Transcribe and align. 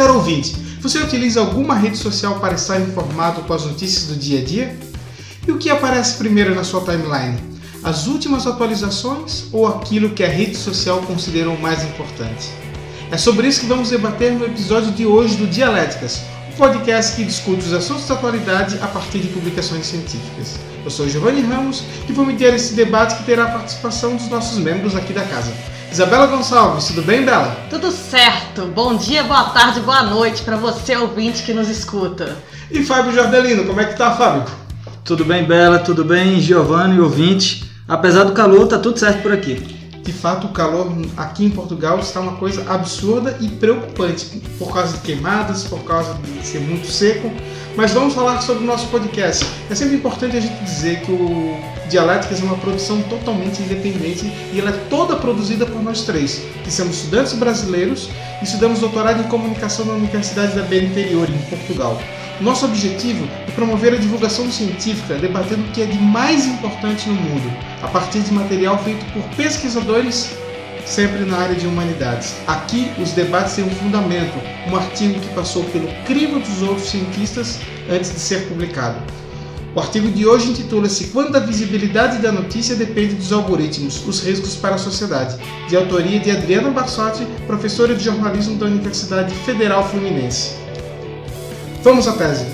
Caro 0.00 0.14
ouvinte, 0.14 0.56
você 0.80 0.98
utiliza 0.98 1.40
alguma 1.40 1.74
rede 1.74 1.98
social 1.98 2.40
para 2.40 2.54
estar 2.54 2.80
informado 2.80 3.42
com 3.42 3.52
as 3.52 3.66
notícias 3.66 4.06
do 4.06 4.14
dia 4.14 4.40
a 4.40 4.42
dia? 4.42 4.74
E 5.46 5.52
o 5.52 5.58
que 5.58 5.68
aparece 5.68 6.16
primeiro 6.16 6.54
na 6.54 6.64
sua 6.64 6.80
timeline? 6.80 7.38
As 7.84 8.06
últimas 8.06 8.46
atualizações 8.46 9.44
ou 9.52 9.66
aquilo 9.66 10.08
que 10.08 10.24
a 10.24 10.26
rede 10.26 10.56
social 10.56 11.02
considerou 11.02 11.54
mais 11.58 11.84
importante? 11.84 12.48
É 13.10 13.18
sobre 13.18 13.46
isso 13.46 13.60
que 13.60 13.66
vamos 13.66 13.90
debater 13.90 14.32
no 14.32 14.46
episódio 14.46 14.90
de 14.90 15.04
hoje 15.04 15.36
do 15.36 15.46
Dialéticas, 15.46 16.22
um 16.50 16.56
podcast 16.56 17.14
que 17.14 17.24
discute 17.24 17.66
os 17.66 17.74
assuntos 17.74 18.08
da 18.08 18.14
atualidade 18.14 18.78
a 18.80 18.86
partir 18.86 19.18
de 19.18 19.28
publicações 19.28 19.84
científicas. 19.84 20.54
Eu 20.82 20.90
sou 20.90 21.06
Giovanni 21.10 21.42
Ramos 21.42 21.84
e 22.08 22.12
vou 22.14 22.24
mediar 22.24 22.54
esse 22.54 22.72
debate 22.72 23.16
que 23.16 23.24
terá 23.24 23.44
a 23.44 23.50
participação 23.50 24.16
dos 24.16 24.28
nossos 24.30 24.56
membros 24.56 24.96
aqui 24.96 25.12
da 25.12 25.24
casa. 25.24 25.52
Isabela 25.92 26.28
Gonçalves, 26.28 26.86
tudo 26.86 27.02
bem, 27.02 27.24
Bela? 27.24 27.66
Tudo 27.68 27.90
certo. 27.90 28.66
Bom 28.66 28.94
dia, 28.94 29.24
boa 29.24 29.50
tarde, 29.50 29.80
boa 29.80 30.04
noite 30.04 30.42
para 30.42 30.56
você 30.56 30.96
ouvinte 30.96 31.42
que 31.42 31.52
nos 31.52 31.68
escuta. 31.68 32.36
E 32.70 32.84
Fábio 32.84 33.12
Jordelino, 33.12 33.64
como 33.64 33.80
é 33.80 33.86
que 33.86 33.98
tá, 33.98 34.12
Fábio? 34.12 34.44
Tudo 35.04 35.24
bem, 35.24 35.44
Bela? 35.44 35.80
Tudo 35.80 36.04
bem, 36.04 36.40
Giovanni, 36.40 37.00
ouvinte? 37.00 37.68
Apesar 37.88 38.22
do 38.22 38.32
calor, 38.32 38.68
tá 38.68 38.78
tudo 38.78 39.00
certo 39.00 39.20
por 39.20 39.32
aqui. 39.32 39.54
De 40.00 40.12
fato, 40.12 40.46
o 40.46 40.50
calor 40.50 40.92
aqui 41.16 41.44
em 41.44 41.50
Portugal 41.50 41.98
está 41.98 42.20
uma 42.20 42.36
coisa 42.36 42.64
absurda 42.72 43.36
e 43.40 43.48
preocupante 43.48 44.40
por 44.60 44.72
causa 44.72 44.96
de 44.96 45.00
queimadas, 45.00 45.64
por 45.64 45.82
causa 45.82 46.14
de 46.14 46.46
ser 46.46 46.60
muito 46.60 46.86
seco. 46.86 47.32
Mas 47.76 47.90
vamos 47.90 48.14
falar 48.14 48.40
sobre 48.42 48.62
o 48.62 48.66
nosso 48.66 48.86
podcast. 48.88 49.44
É 49.68 49.74
sempre 49.74 49.96
importante 49.96 50.36
a 50.36 50.40
gente 50.40 50.62
dizer 50.62 51.00
que 51.00 51.10
o 51.10 51.58
Dialéticas 51.90 52.40
é 52.40 52.44
uma 52.44 52.56
produção 52.56 53.02
totalmente 53.02 53.60
independente 53.60 54.32
e 54.52 54.60
ela 54.60 54.70
é 54.70 54.84
toda 54.88 55.16
produzida 55.16 55.66
por 55.66 55.82
nós 55.82 56.02
três, 56.02 56.40
que 56.62 56.72
somos 56.72 56.98
estudantes 56.98 57.32
brasileiros 57.32 58.08
e 58.40 58.44
estudamos 58.44 58.78
doutorado 58.78 59.20
em 59.20 59.24
comunicação 59.24 59.84
na 59.84 59.94
Universidade 59.94 60.54
da 60.54 60.62
Beira 60.62 60.86
Interior, 60.86 61.28
em 61.28 61.50
Portugal. 61.50 62.00
Nosso 62.40 62.64
objetivo 62.64 63.28
é 63.46 63.50
promover 63.50 63.92
a 63.92 63.96
divulgação 63.96 64.50
científica, 64.52 65.16
debatendo 65.16 65.62
o 65.62 65.72
que 65.72 65.82
é 65.82 65.86
de 65.86 65.98
mais 65.98 66.46
importante 66.46 67.08
no 67.08 67.16
mundo, 67.16 67.52
a 67.82 67.88
partir 67.88 68.20
de 68.20 68.32
material 68.32 68.78
feito 68.78 69.04
por 69.12 69.24
pesquisadores 69.34 70.30
sempre 70.86 71.24
na 71.24 71.38
área 71.38 71.56
de 71.56 71.66
humanidades. 71.66 72.36
Aqui, 72.46 72.92
os 72.98 73.10
debates 73.12 73.56
têm 73.56 73.64
um 73.64 73.70
fundamento, 73.70 74.38
um 74.70 74.76
artigo 74.76 75.18
que 75.18 75.28
passou 75.34 75.64
pelo 75.64 75.88
crivo 76.04 76.38
dos 76.38 76.62
outros 76.62 76.88
cientistas 76.88 77.58
antes 77.90 78.12
de 78.12 78.20
ser 78.20 78.48
publicado. 78.48 78.98
O 79.72 79.78
artigo 79.78 80.10
de 80.10 80.26
hoje 80.26 80.50
intitula-se 80.50 81.08
Quando 81.08 81.36
a 81.36 81.38
visibilidade 81.38 82.18
da 82.18 82.32
notícia 82.32 82.74
depende 82.74 83.14
dos 83.14 83.32
algoritmos, 83.32 84.04
os 84.04 84.20
riscos 84.20 84.56
para 84.56 84.74
a 84.74 84.78
sociedade, 84.78 85.40
de 85.68 85.76
autoria 85.76 86.18
de 86.18 86.28
Adriana 86.28 86.70
Barsotti, 86.70 87.24
professora 87.46 87.94
de 87.94 88.02
jornalismo 88.02 88.58
da 88.58 88.66
Universidade 88.66 89.32
Federal 89.32 89.88
Fluminense. 89.88 90.56
Vamos 91.84 92.08
à 92.08 92.14
tese. 92.14 92.46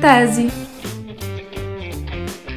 Tese. 0.00 0.50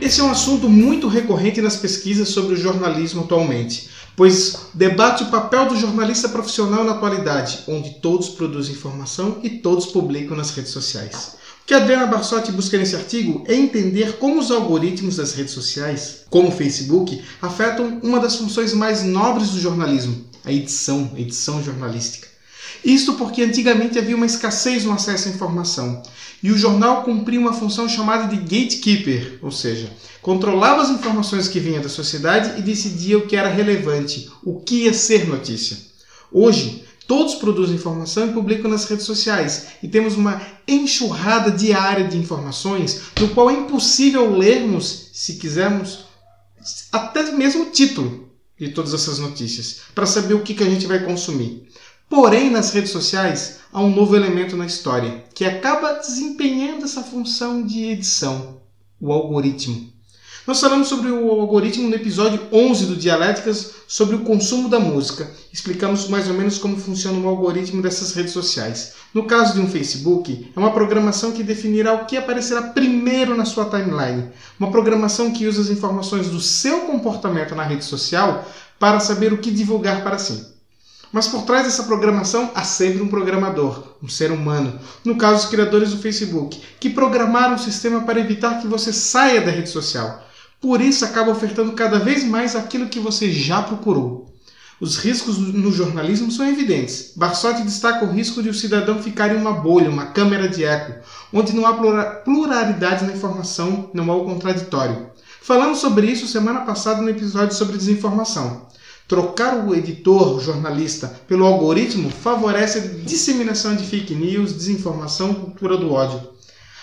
Esse 0.01 0.21
é 0.21 0.23
um 0.23 0.31
assunto 0.31 0.67
muito 0.67 1.07
recorrente 1.07 1.61
nas 1.61 1.75
pesquisas 1.75 2.29
sobre 2.29 2.55
o 2.55 2.57
jornalismo 2.57 3.21
atualmente, 3.21 3.89
pois 4.15 4.67
debate 4.73 5.23
o 5.23 5.31
papel 5.31 5.67
do 5.67 5.75
jornalista 5.75 6.29
profissional 6.29 6.83
na 6.83 6.91
atualidade, 6.91 7.63
onde 7.67 7.95
todos 7.95 8.29
produzem 8.29 8.75
informação 8.75 9.39
e 9.43 9.49
todos 9.49 9.87
publicam 9.87 10.37
nas 10.37 10.51
redes 10.51 10.71
sociais. 10.71 11.35
O 11.63 11.65
que 11.65 11.73
Adriana 11.73 12.07
Barsotti 12.07 12.51
busca 12.51 12.77
nesse 12.77 12.95
artigo 12.95 13.43
é 13.47 13.55
entender 13.55 14.17
como 14.17 14.39
os 14.39 14.51
algoritmos 14.51 15.15
das 15.15 15.33
redes 15.33 15.53
sociais, 15.53 16.25
como 16.29 16.49
o 16.49 16.51
Facebook, 16.51 17.23
afetam 17.41 17.99
uma 18.03 18.19
das 18.19 18.35
funções 18.35 18.73
mais 18.73 19.01
nobres 19.01 19.51
do 19.51 19.59
jornalismo, 19.59 20.25
a 20.43 20.51
edição, 20.51 21.11
a 21.15 21.19
edição 21.19 21.63
jornalística. 21.63 22.32
Isto 22.83 23.13
porque 23.13 23.43
antigamente 23.43 23.97
havia 23.97 24.15
uma 24.15 24.25
escassez 24.25 24.83
no 24.83 24.93
acesso 24.93 25.27
à 25.27 25.31
informação 25.31 26.03
e 26.41 26.51
o 26.51 26.57
jornal 26.57 27.03
cumpria 27.03 27.39
uma 27.39 27.53
função 27.53 27.87
chamada 27.87 28.27
de 28.27 28.37
gatekeeper, 28.37 29.39
ou 29.41 29.51
seja, 29.51 29.91
controlava 30.21 30.81
as 30.81 30.89
informações 30.89 31.47
que 31.47 31.59
vinham 31.59 31.81
da 31.81 31.89
sociedade 31.89 32.59
e 32.59 32.61
decidia 32.61 33.17
o 33.17 33.27
que 33.27 33.35
era 33.35 33.49
relevante, 33.49 34.29
o 34.43 34.59
que 34.59 34.83
ia 34.83 34.93
ser 34.93 35.27
notícia. 35.27 35.77
Hoje, 36.31 36.83
Todos 37.05 37.35
produzem 37.35 37.75
informação 37.75 38.29
e 38.29 38.33
publicam 38.33 38.71
nas 38.71 38.85
redes 38.85 39.05
sociais 39.05 39.67
e 39.83 39.87
temos 39.87 40.15
uma 40.15 40.41
enxurrada 40.67 41.51
diária 41.51 42.07
de 42.07 42.17
informações 42.17 43.01
no 43.19 43.29
qual 43.29 43.49
é 43.49 43.53
impossível 43.53 44.35
lermos, 44.35 45.09
se 45.11 45.33
quisermos, 45.33 46.05
até 46.91 47.31
mesmo 47.31 47.63
o 47.63 47.71
título 47.71 48.29
de 48.57 48.69
todas 48.69 48.93
essas 48.93 49.19
notícias 49.19 49.81
para 49.93 50.05
saber 50.05 50.33
o 50.33 50.41
que, 50.41 50.53
que 50.53 50.63
a 50.63 50.69
gente 50.69 50.87
vai 50.87 51.03
consumir. 51.03 51.67
Porém, 52.15 52.51
nas 52.51 52.71
redes 52.71 52.91
sociais 52.91 53.61
há 53.73 53.81
um 53.81 53.89
novo 53.89 54.15
elemento 54.15 54.55
na 54.55 54.67
história 54.67 55.23
que 55.33 55.43
acaba 55.43 55.93
desempenhando 55.93 56.85
essa 56.85 57.01
função 57.01 57.65
de 57.65 57.85
edição: 57.85 58.61
o 59.01 59.11
algoritmo. 59.11 59.91
Nós 60.45 60.61
falamos 60.61 60.87
sobre 60.87 61.09
o 61.09 61.31
algoritmo 61.31 61.89
no 61.89 61.95
episódio 61.95 62.39
11 62.51 62.85
do 62.85 62.95
Dialéticas 62.95 63.71
sobre 63.87 64.15
o 64.15 64.19
consumo 64.19 64.69
da 64.69 64.79
música. 64.79 65.27
Explicamos 65.51 66.07
mais 66.07 66.27
ou 66.27 66.35
menos 66.35 66.59
como 66.59 66.77
funciona 66.77 67.17
o 67.17 67.27
algoritmo 67.27 67.81
dessas 67.81 68.13
redes 68.13 68.31
sociais. 68.31 68.93
No 69.11 69.25
caso 69.25 69.55
de 69.55 69.61
um 69.61 69.67
Facebook, 69.67 70.51
é 70.55 70.59
uma 70.59 70.71
programação 70.71 71.31
que 71.31 71.41
definirá 71.41 71.93
o 71.93 72.05
que 72.05 72.15
aparecerá 72.15 72.61
primeiro 72.61 73.35
na 73.35 73.43
sua 73.43 73.65
timeline. 73.65 74.29
Uma 74.59 74.69
programação 74.69 75.31
que 75.31 75.47
usa 75.47 75.61
as 75.61 75.69
informações 75.71 76.29
do 76.29 76.39
seu 76.39 76.81
comportamento 76.81 77.55
na 77.55 77.63
rede 77.63 77.83
social 77.83 78.47
para 78.77 78.99
saber 78.99 79.33
o 79.33 79.39
que 79.39 79.49
divulgar 79.49 80.03
para 80.03 80.19
si. 80.19 80.52
Mas 81.13 81.27
por 81.27 81.43
trás 81.43 81.63
dessa 81.63 81.83
programação 81.83 82.49
há 82.55 82.63
sempre 82.63 82.99
um 82.99 83.07
programador, 83.07 83.97
um 84.01 84.09
ser 84.09 84.31
humano, 84.31 84.79
no 85.05 85.15
caso 85.15 85.45
os 85.45 85.49
criadores 85.51 85.91
do 85.91 85.99
Facebook, 85.99 86.59
que 86.79 86.89
programaram 86.89 87.53
o 87.53 87.59
sistema 87.59 88.01
para 88.01 88.19
evitar 88.19 88.59
que 88.59 88.67
você 88.67 88.91
saia 88.91 89.39
da 89.39 89.51
rede 89.51 89.69
social. 89.69 90.27
Por 90.59 90.81
isso, 90.81 91.05
acaba 91.05 91.29
ofertando 91.29 91.73
cada 91.73 91.99
vez 91.99 92.23
mais 92.23 92.55
aquilo 92.55 92.87
que 92.89 92.99
você 92.99 93.31
já 93.31 93.61
procurou. 93.61 94.33
Os 94.81 94.97
riscos 94.97 95.37
no 95.37 95.71
jornalismo 95.71 96.31
são 96.31 96.47
evidentes. 96.47 97.13
Barsotti 97.15 97.61
destaca 97.61 98.03
o 98.05 98.11
risco 98.11 98.41
de 98.41 98.49
o 98.49 98.53
cidadão 98.53 99.01
ficar 99.01 99.31
em 99.33 99.37
uma 99.37 99.53
bolha, 99.53 99.91
uma 99.91 100.07
câmera 100.07 100.49
de 100.49 100.63
eco, 100.63 100.99
onde 101.31 101.55
não 101.55 101.67
há 101.67 101.73
pluralidade 102.23 103.05
na 103.05 103.13
informação, 103.13 103.91
não 103.93 104.11
há 104.11 104.15
o 104.15 104.25
contraditório. 104.25 105.11
Falamos 105.41 105.77
sobre 105.77 106.07
isso 106.07 106.25
semana 106.25 106.61
passada 106.61 107.01
no 107.01 107.09
episódio 107.09 107.55
sobre 107.55 107.77
desinformação. 107.77 108.65
Trocar 109.13 109.63
o 109.63 109.75
editor, 109.75 110.35
o 110.35 110.39
jornalista, 110.39 111.07
pelo 111.27 111.45
algoritmo 111.45 112.09
favorece 112.09 112.79
a 112.79 112.81
disseminação 113.05 113.75
de 113.75 113.85
fake 113.85 114.15
news, 114.15 114.53
desinformação, 114.53 115.35
cultura 115.35 115.77
do 115.77 115.93
ódio. 115.93 116.29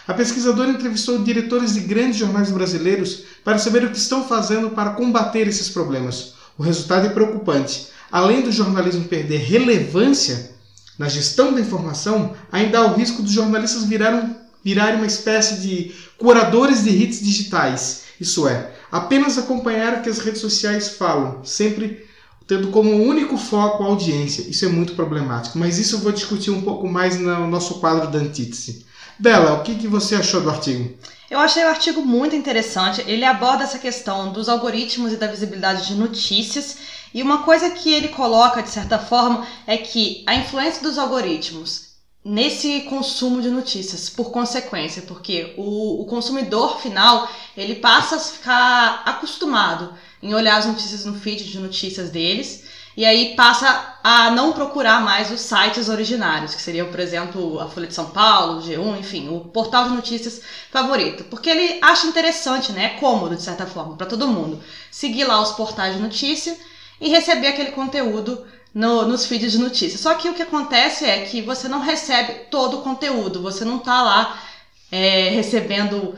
A 0.06 0.14
pesquisadora 0.14 0.70
entrevistou 0.70 1.18
diretores 1.18 1.74
de 1.74 1.80
grandes 1.80 2.18
jornais 2.18 2.52
brasileiros 2.52 3.24
para 3.42 3.58
saber 3.58 3.82
o 3.82 3.90
que 3.90 3.98
estão 3.98 4.28
fazendo 4.28 4.70
para 4.70 4.90
combater 4.90 5.48
esses 5.48 5.70
problemas. 5.70 6.34
O 6.56 6.62
resultado 6.62 7.06
é 7.06 7.08
preocupante. 7.10 7.88
Além 8.12 8.42
do 8.42 8.52
jornalismo 8.52 9.06
perder 9.06 9.38
relevância 9.38 10.52
na 10.96 11.08
gestão 11.08 11.52
da 11.52 11.60
informação, 11.60 12.36
ainda 12.52 12.78
há 12.78 12.86
o 12.86 12.94
risco 12.94 13.22
dos 13.22 13.32
jornalistas 13.32 13.86
virarem, 13.86 14.36
virarem 14.62 14.98
uma 14.98 15.06
espécie 15.06 15.60
de 15.62 15.92
curadores 16.16 16.84
de 16.84 16.90
hits 16.90 17.20
digitais. 17.20 18.02
Isso 18.20 18.46
é, 18.46 18.70
apenas 18.92 19.36
acompanhar 19.36 19.94
o 19.94 20.02
que 20.02 20.08
as 20.08 20.20
redes 20.20 20.40
sociais 20.40 20.90
falam, 20.90 21.44
sempre 21.44 22.08
tendo 22.50 22.72
como 22.72 22.90
único 22.90 23.36
foco 23.36 23.84
a 23.84 23.86
audiência. 23.86 24.42
Isso 24.42 24.64
é 24.64 24.68
muito 24.68 24.94
problemático, 24.94 25.56
mas 25.56 25.78
isso 25.78 25.94
eu 25.94 26.00
vou 26.00 26.10
discutir 26.10 26.50
um 26.50 26.62
pouco 26.62 26.88
mais 26.88 27.16
no 27.16 27.46
nosso 27.46 27.78
quadro 27.78 28.08
da 28.08 28.18
antítese. 28.18 28.84
Bela, 29.16 29.52
o 29.52 29.62
que, 29.62 29.76
que 29.76 29.86
você 29.86 30.16
achou 30.16 30.40
do 30.40 30.50
artigo? 30.50 30.98
Eu 31.30 31.38
achei 31.38 31.62
o 31.62 31.68
artigo 31.68 32.02
muito 32.02 32.34
interessante. 32.34 33.04
Ele 33.06 33.24
aborda 33.24 33.62
essa 33.62 33.78
questão 33.78 34.32
dos 34.32 34.48
algoritmos 34.48 35.12
e 35.12 35.16
da 35.16 35.28
visibilidade 35.28 35.86
de 35.86 35.94
notícias. 35.94 36.78
E 37.14 37.22
uma 37.22 37.44
coisa 37.44 37.70
que 37.70 37.92
ele 37.92 38.08
coloca, 38.08 38.64
de 38.64 38.70
certa 38.70 38.98
forma, 38.98 39.46
é 39.64 39.76
que 39.76 40.24
a 40.26 40.34
influência 40.34 40.82
dos 40.82 40.98
algoritmos 40.98 41.90
nesse 42.24 42.80
consumo 42.80 43.40
de 43.40 43.48
notícias, 43.48 44.10
por 44.10 44.32
consequência, 44.32 45.02
porque 45.02 45.54
o, 45.56 46.02
o 46.02 46.04
consumidor 46.06 46.80
final 46.80 47.30
ele 47.56 47.76
passa 47.76 48.16
a 48.16 48.18
ficar 48.18 49.02
acostumado 49.06 49.94
em 50.22 50.34
olhar 50.34 50.56
as 50.56 50.66
notícias 50.66 51.04
no 51.04 51.18
feed 51.18 51.44
de 51.44 51.58
notícias 51.58 52.10
deles 52.10 52.64
e 52.96 53.04
aí 53.04 53.34
passa 53.34 53.98
a 54.02 54.30
não 54.32 54.52
procurar 54.52 55.00
mais 55.00 55.30
os 55.30 55.40
sites 55.40 55.88
originários, 55.88 56.54
que 56.54 56.60
seriam, 56.60 56.88
por 56.88 56.98
exemplo, 56.98 57.60
a 57.60 57.68
Folha 57.68 57.86
de 57.86 57.94
São 57.94 58.10
Paulo, 58.10 58.58
o 58.58 58.62
G1, 58.62 58.98
enfim, 58.98 59.28
o 59.28 59.40
portal 59.40 59.84
de 59.84 59.94
notícias 59.94 60.42
favorito. 60.70 61.24
Porque 61.24 61.48
ele 61.48 61.78
acha 61.80 62.06
interessante, 62.06 62.72
né? 62.72 62.84
É 62.84 62.88
cômodo, 63.00 63.36
de 63.36 63.42
certa 63.42 63.64
forma, 63.64 63.96
para 63.96 64.06
todo 64.06 64.28
mundo. 64.28 64.60
Seguir 64.90 65.24
lá 65.24 65.40
os 65.40 65.52
portais 65.52 65.94
de 65.94 66.02
notícia 66.02 66.56
e 67.00 67.08
receber 67.08 67.46
aquele 67.46 67.70
conteúdo 67.70 68.44
no, 68.74 69.06
nos 69.06 69.24
feeds 69.24 69.52
de 69.52 69.58
notícias. 69.58 70.00
Só 70.00 70.14
que 70.14 70.28
o 70.28 70.34
que 70.34 70.42
acontece 70.42 71.04
é 71.04 71.22
que 71.22 71.40
você 71.40 71.68
não 71.68 71.80
recebe 71.80 72.46
todo 72.50 72.78
o 72.78 72.82
conteúdo, 72.82 73.40
você 73.40 73.64
não 73.64 73.76
está 73.76 74.02
lá 74.02 74.42
é, 74.90 75.30
recebendo 75.30 76.14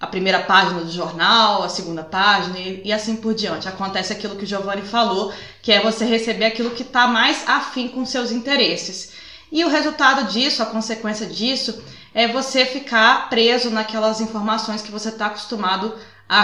a 0.00 0.06
primeira 0.06 0.40
página 0.40 0.80
do 0.80 0.90
jornal, 0.90 1.62
a 1.62 1.68
segunda 1.68 2.02
página 2.02 2.58
e, 2.58 2.82
e, 2.84 2.92
assim 2.92 3.16
por 3.16 3.34
diante. 3.34 3.68
Acontece 3.68 4.12
aquilo 4.12 4.36
que 4.36 4.44
o 4.44 4.46
Giovanni 4.46 4.82
falou, 4.82 5.32
que 5.62 5.72
é 5.72 5.80
você 5.80 6.04
receber 6.04 6.46
aquilo 6.46 6.70
que 6.70 6.82
está 6.82 7.06
mais 7.06 7.48
afim 7.48 7.88
com 7.88 8.04
seus 8.04 8.30
interesses. 8.30 9.12
E 9.50 9.64
o 9.64 9.68
resultado 9.68 10.30
disso, 10.32 10.62
a 10.62 10.66
consequência 10.66 11.26
disso, 11.26 11.82
é 12.12 12.28
você 12.28 12.64
ficar 12.64 13.28
preso 13.28 13.70
naquelas 13.70 14.20
informações 14.20 14.82
que 14.82 14.90
você 14.90 15.08
está 15.08 15.26
acostumado 15.26 15.94
a 15.94 15.98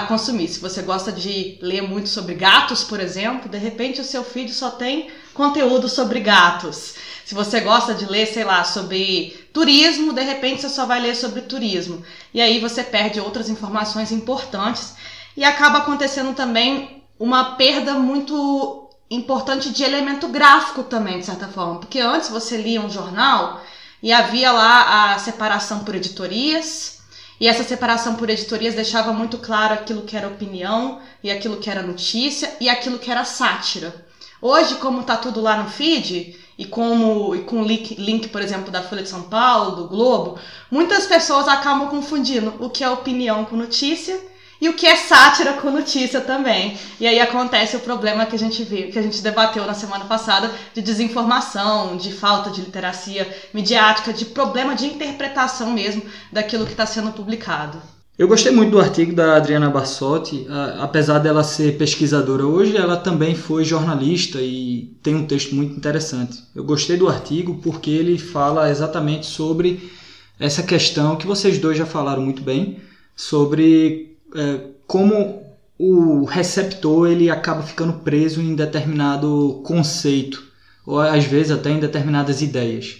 consumir. 0.07 0.49
Se 0.49 0.61
você 0.61 0.83
gosta 0.83 1.11
de 1.11 1.59
ler 1.63 1.83
muito 1.83 2.09
sobre 2.09 2.35
gatos, 2.35 2.85
por 2.85 3.01
exemplo, 3.01 3.49
de 3.49 3.59
repente 3.59 4.01
o 4.01 4.05
seu 4.05 4.23
feed 4.23 4.53
só 4.53 4.71
tem 4.71 5.11
conteúdo 5.35 5.89
sobre 5.89 6.21
gatos. 6.21 6.95
Se 7.25 7.35
você 7.35 7.61
gosta 7.61 7.95
de 7.95 8.07
ler, 8.07 8.27
sei 8.27 8.45
lá, 8.45 8.65
sobre 8.65 9.49
turismo, 9.53 10.13
de 10.13 10.23
repente 10.23 10.61
você 10.61 10.69
só 10.69 10.85
vai 10.85 11.01
ler 11.01 11.15
sobre 11.15 11.43
turismo. 11.43 12.05
E 12.35 12.41
aí 12.41 12.59
você 12.59 12.83
perde 12.83 13.21
outras 13.21 13.49
informações 13.49 14.13
importantes 14.13 14.95
e 15.37 15.45
acaba 15.45 15.79
acontecendo 15.79 16.35
também 16.35 17.03
uma 17.19 17.57
perda 17.57 17.95
muito 17.95 18.89
importante 19.11 19.71
de 19.71 19.83
elemento 19.83 20.29
gráfico 20.29 20.83
também, 20.83 21.19
de 21.19 21.27
certa 21.27 21.49
forma. 21.49 21.81
Porque 21.81 22.01
antes 22.01 22.29
você 22.29 22.57
lia 22.57 22.81
um 22.81 22.91
jornal 22.91 23.61
e 24.03 24.13
havia 24.13 24.53
lá 24.53 25.15
a 25.15 25.19
separação 25.19 25.81
por 25.81 25.95
editorias, 25.95 27.00
e 27.41 27.49
essa 27.49 27.65
separação 27.65 28.17
por 28.17 28.29
editorias 28.29 28.75
deixava 28.75 29.13
muito 29.15 29.39
claro 29.39 29.73
aquilo 29.73 30.03
que 30.03 30.15
era 30.15 30.29
opinião, 30.29 31.01
e 31.25 31.31
aquilo 31.31 31.57
que 31.57 31.71
era 31.71 31.83
notícia, 31.83 32.55
e 32.61 32.69
aquilo 32.69 32.99
que 32.99 33.11
era 33.11 33.25
sátira. 33.25 34.07
Hoje, 34.43 34.75
como 34.77 35.01
está 35.01 35.17
tudo 35.17 35.41
lá 35.41 35.57
no 35.63 35.71
feed, 35.71 36.39
e 36.59 36.67
como 36.67 37.35
e 37.35 37.41
com 37.41 37.63
link, 37.63 37.95
link, 37.95 38.29
por 38.29 38.43
exemplo, 38.43 38.71
da 38.71 38.83
Folha 38.83 39.03
de 39.03 39.09
São 39.09 39.23
Paulo, 39.23 39.77
do 39.77 39.89
Globo, 39.89 40.39
muitas 40.71 41.07
pessoas 41.07 41.49
acabam 41.49 41.89
confundindo 41.89 42.55
o 42.61 42.69
que 42.69 42.85
é 42.85 42.91
opinião 42.91 43.47
com 43.47 43.57
notícia 43.57 44.21
e 44.61 44.69
o 44.69 44.75
que 44.75 44.87
é 44.87 44.97
sátira 44.97 45.55
com 45.55 45.71
notícia 45.71 46.21
também. 46.21 46.77
E 47.01 47.07
aí 47.07 47.19
acontece 47.19 47.77
o 47.77 47.81
problema 47.81 48.27
que 48.27 48.37
a 48.37 48.39
gente 48.39 48.63
viu, 48.63 48.91
que 48.91 48.99
a 48.99 49.03
gente 49.03 49.23
debateu 49.23 49.67
na 49.67 49.75
semana 49.75 50.05
passada 50.05 50.51
de 50.75 50.83
desinformação, 50.83 51.97
de 51.97 52.13
falta 52.13 52.51
de 52.51 52.61
literacia 52.61 53.27
midiática, 53.55 54.13
de 54.13 54.27
problema 54.27 54.75
de 54.75 54.87
interpretação 54.87 55.71
mesmo 55.71 56.03
daquilo 56.31 56.67
que 56.67 56.73
está 56.73 56.85
sendo 56.85 57.13
publicado. 57.13 57.81
Eu 58.19 58.29
gostei 58.29 58.53
muito 58.53 58.73
do 58.73 58.79
artigo 58.79 59.15
da 59.15 59.37
Adriana 59.37 59.71
Bassotti, 59.71 60.47
apesar 60.79 61.21
dela 61.21 61.43
ser 61.43 61.79
pesquisadora 61.79 62.45
hoje, 62.45 62.77
ela 62.77 62.99
também 62.99 63.35
foi 63.35 63.65
jornalista 63.65 64.39
e 64.43 64.95
tem 65.03 65.15
um 65.15 65.27
texto 65.27 65.55
muito 65.55 65.75
interessante. 65.75 66.45
Eu 66.55 66.63
gostei 66.63 66.99
do 66.99 67.09
artigo 67.09 67.59
porque 67.63 67.91
ele 67.91 68.19
fala 68.19 68.69
exatamente 68.69 69.25
sobre 69.25 69.91
essa 70.39 70.63
questão 70.63 71.17
que 71.17 71.27
vocês 71.27 71.57
dois 71.57 71.79
já 71.79 71.87
falaram 71.87 72.21
muito 72.21 72.43
bem, 72.43 72.79
sobre 73.17 74.10
é, 74.35 74.61
como 74.87 75.43
o 75.79 76.25
receptor 76.25 77.09
ele 77.09 77.31
acaba 77.31 77.63
ficando 77.63 77.95
preso 78.01 78.41
em 78.41 78.55
determinado 78.55 79.63
conceito, 79.65 80.45
ou 80.87 81.01
às 81.01 81.25
vezes 81.25 81.53
até 81.53 81.71
em 81.71 81.81
determinadas 81.81 82.43
ideias. 82.43 82.99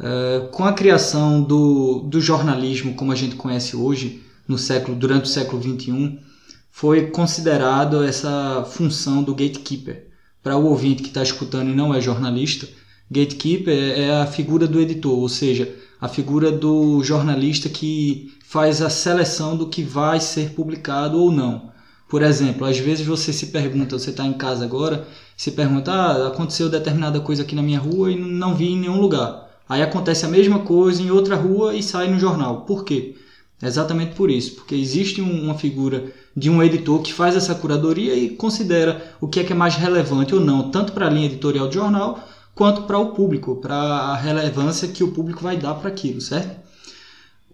É, 0.00 0.48
com 0.50 0.64
a 0.64 0.72
criação 0.72 1.42
do, 1.42 2.00
do 2.00 2.20
jornalismo 2.20 2.94
como 2.94 3.12
a 3.12 3.14
gente 3.14 3.36
conhece 3.36 3.76
hoje, 3.76 4.22
no 4.46 4.58
século, 4.58 4.96
durante 4.96 5.24
o 5.24 5.28
século 5.28 5.62
XXI, 5.62 6.18
foi 6.70 7.06
considerado 7.06 8.02
essa 8.02 8.64
função 8.68 9.22
do 9.22 9.34
gatekeeper. 9.34 10.08
Para 10.42 10.56
o 10.56 10.66
ouvinte 10.66 11.02
que 11.02 11.08
está 11.08 11.22
escutando 11.22 11.70
e 11.70 11.74
não 11.74 11.94
é 11.94 12.00
jornalista, 12.00 12.68
gatekeeper 13.10 13.98
é 13.98 14.20
a 14.20 14.26
figura 14.26 14.66
do 14.66 14.80
editor, 14.80 15.18
ou 15.18 15.28
seja, 15.28 15.72
a 16.00 16.08
figura 16.08 16.50
do 16.50 17.02
jornalista 17.02 17.68
que 17.68 18.32
faz 18.44 18.82
a 18.82 18.90
seleção 18.90 19.56
do 19.56 19.68
que 19.68 19.82
vai 19.82 20.20
ser 20.20 20.50
publicado 20.50 21.18
ou 21.18 21.32
não. 21.32 21.72
Por 22.08 22.22
exemplo, 22.22 22.66
às 22.66 22.78
vezes 22.78 23.06
você 23.06 23.32
se 23.32 23.46
pergunta, 23.46 23.98
você 23.98 24.10
está 24.10 24.24
em 24.24 24.34
casa 24.34 24.64
agora, 24.64 25.06
se 25.36 25.50
pergunta, 25.50 25.92
ah, 25.92 26.28
aconteceu 26.28 26.68
determinada 26.68 27.20
coisa 27.20 27.42
aqui 27.42 27.54
na 27.54 27.62
minha 27.62 27.80
rua 27.80 28.12
e 28.12 28.16
não 28.16 28.54
vi 28.54 28.68
em 28.68 28.78
nenhum 28.78 29.00
lugar. 29.00 29.50
Aí 29.68 29.82
acontece 29.82 30.24
a 30.24 30.28
mesma 30.28 30.60
coisa 30.60 31.02
em 31.02 31.10
outra 31.10 31.34
rua 31.34 31.74
e 31.74 31.82
sai 31.82 32.08
no 32.08 32.20
jornal. 32.20 32.62
Por 32.62 32.84
quê? 32.84 33.16
Exatamente 33.62 34.14
por 34.14 34.30
isso, 34.30 34.56
porque 34.56 34.74
existe 34.74 35.20
uma 35.20 35.54
figura 35.54 36.12
de 36.36 36.50
um 36.50 36.62
editor 36.62 37.00
que 37.00 37.12
faz 37.12 37.34
essa 37.34 37.54
curadoria 37.54 38.14
e 38.14 38.30
considera 38.30 39.14
o 39.20 39.26
que 39.26 39.40
é 39.40 39.44
que 39.44 39.52
é 39.52 39.56
mais 39.56 39.74
relevante 39.76 40.34
ou 40.34 40.40
não, 40.40 40.70
tanto 40.70 40.92
para 40.92 41.06
a 41.06 41.10
linha 41.10 41.26
editorial 41.26 41.68
do 41.68 41.74
jornal 41.74 42.20
quanto 42.54 42.82
para 42.82 42.98
o 42.98 43.12
público, 43.12 43.56
para 43.56 43.74
a 43.74 44.16
relevância 44.16 44.88
que 44.88 45.02
o 45.02 45.12
público 45.12 45.42
vai 45.42 45.56
dar 45.56 45.74
para 45.74 45.88
aquilo, 45.88 46.20
certo? 46.20 46.62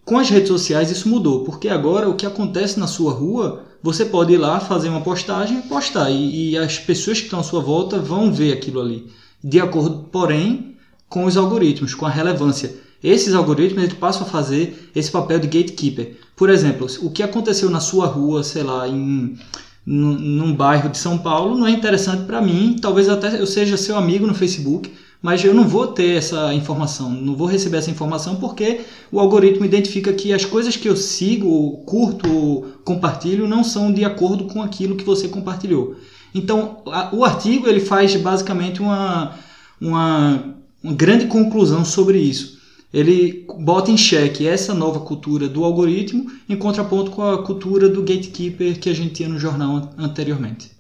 Com 0.05 0.19
as 0.19 0.29
redes 0.29 0.49
sociais 0.49 0.91
isso 0.91 1.08
mudou, 1.08 1.44
porque 1.44 1.69
agora 1.69 2.08
o 2.08 2.14
que 2.14 2.26
acontece 2.26 2.79
na 2.79 2.87
sua 2.87 3.12
rua, 3.12 3.64
você 3.82 4.05
pode 4.05 4.32
ir 4.32 4.38
lá 4.38 4.61
fazer 4.61 4.88
uma 4.88 5.00
postagem 5.00 5.58
e 5.58 5.62
postar, 5.62 6.11
e, 6.11 6.50
e 6.50 6.58
as 6.58 6.79
pessoas 6.79 7.19
que 7.19 7.25
estão 7.25 7.41
à 7.41 7.44
sua 7.44 7.61
volta 7.61 7.99
vão 7.99 8.32
ver 8.32 8.52
aquilo 8.52 8.81
ali, 8.81 9.11
de 9.43 9.61
acordo, 9.61 10.08
porém, 10.11 10.76
com 11.08 11.25
os 11.25 11.37
algoritmos, 11.37 11.94
com 11.94 12.06
a 12.06 12.11
relevância. 12.11 12.75
Esses 13.03 13.35
algoritmos 13.35 13.82
eles 13.85 13.96
passam 13.96 14.26
a 14.26 14.31
fazer 14.31 14.91
esse 14.94 15.11
papel 15.11 15.38
de 15.38 15.46
gatekeeper. 15.46 16.19
Por 16.37 16.50
exemplo, 16.50 16.87
o 17.00 17.11
que 17.11 17.23
aconteceu 17.23 17.70
na 17.70 17.81
sua 17.81 18.06
rua, 18.06 18.43
sei 18.43 18.62
lá, 18.62 18.87
em 18.87 19.38
num, 19.85 20.55
bairro 20.55 20.88
de 20.88 20.99
São 20.99 21.19
Paulo, 21.19 21.56
não 21.56 21.67
é 21.67 21.71
interessante 21.71 22.25
para 22.25 22.41
mim. 22.41 22.77
Talvez 22.81 23.09
até 23.09 23.41
eu 23.41 23.47
seja 23.47 23.77
seu 23.77 23.97
amigo 23.97 24.27
no 24.27 24.35
Facebook, 24.35 24.93
mas 25.23 25.44
eu 25.44 25.55
não 25.55 25.67
vou 25.67 25.88
ter 25.88 26.17
essa 26.17 26.53
informação, 26.55 27.11
não 27.11 27.35
vou 27.35 27.47
receber 27.47 27.79
essa 27.79 27.91
informação 27.91 28.37
porque 28.37 28.81
o 29.12 29.21
algoritmo 29.21 29.65
identifica 29.65 30.12
que 30.12 30.32
as 30.32 30.44
coisas 30.44 30.77
que 30.77 30.88
eu 30.88 30.97
sigo, 30.97 31.79
curto, 31.87 32.67
compartilho 32.85 33.47
não 33.47 33.62
são 33.62 33.93
de 33.93 34.05
acordo 34.05 34.44
com 34.44 34.62
aquilo 34.62 34.97
que 34.97 35.05
você 35.05 35.29
compartilhou. 35.29 35.97
Então, 36.35 36.82
a, 36.87 37.15
o 37.15 37.25
artigo 37.25 37.69
ele 37.69 37.81
faz 37.81 38.15
basicamente 38.17 38.81
uma, 38.81 39.35
uma, 39.81 40.55
uma 40.82 40.93
grande 40.94 41.27
conclusão 41.27 41.85
sobre 41.85 42.19
isso 42.19 42.60
ele 42.93 43.47
bota 43.61 43.91
em 43.91 43.97
xeque 43.97 44.47
essa 44.47 44.75
nova 44.75 45.01
cultura 45.01 45.49
do 45.49 45.65
algoritmo 45.65 46.31
em 46.49 46.57
contraponto 46.57 47.13
com 47.13 47.23
a 47.23 47.43
cultura 47.43 47.89
do 47.89 48.01
gatekeeper 48.01 48.79
que 48.81 48.91
a 48.91 48.95
gente 48.95 49.15
tinha 49.15 49.29
no 49.29 49.39
jornal 49.39 49.93
anteriormente. 49.97 50.73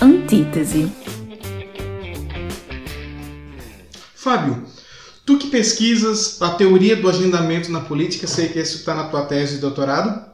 Antítese. 0.00 0.90
Fábio, 4.14 4.64
tu 5.24 5.38
que 5.38 5.48
pesquisas 5.48 6.42
a 6.42 6.50
teoria 6.50 6.96
do 6.96 7.08
agendamento 7.08 7.70
na 7.70 7.80
política, 7.80 8.26
sei 8.26 8.48
que 8.48 8.58
isso 8.58 8.78
está 8.78 8.92
na 8.92 9.04
tua 9.04 9.24
tese 9.24 9.54
de 9.54 9.60
doutorado. 9.60 10.26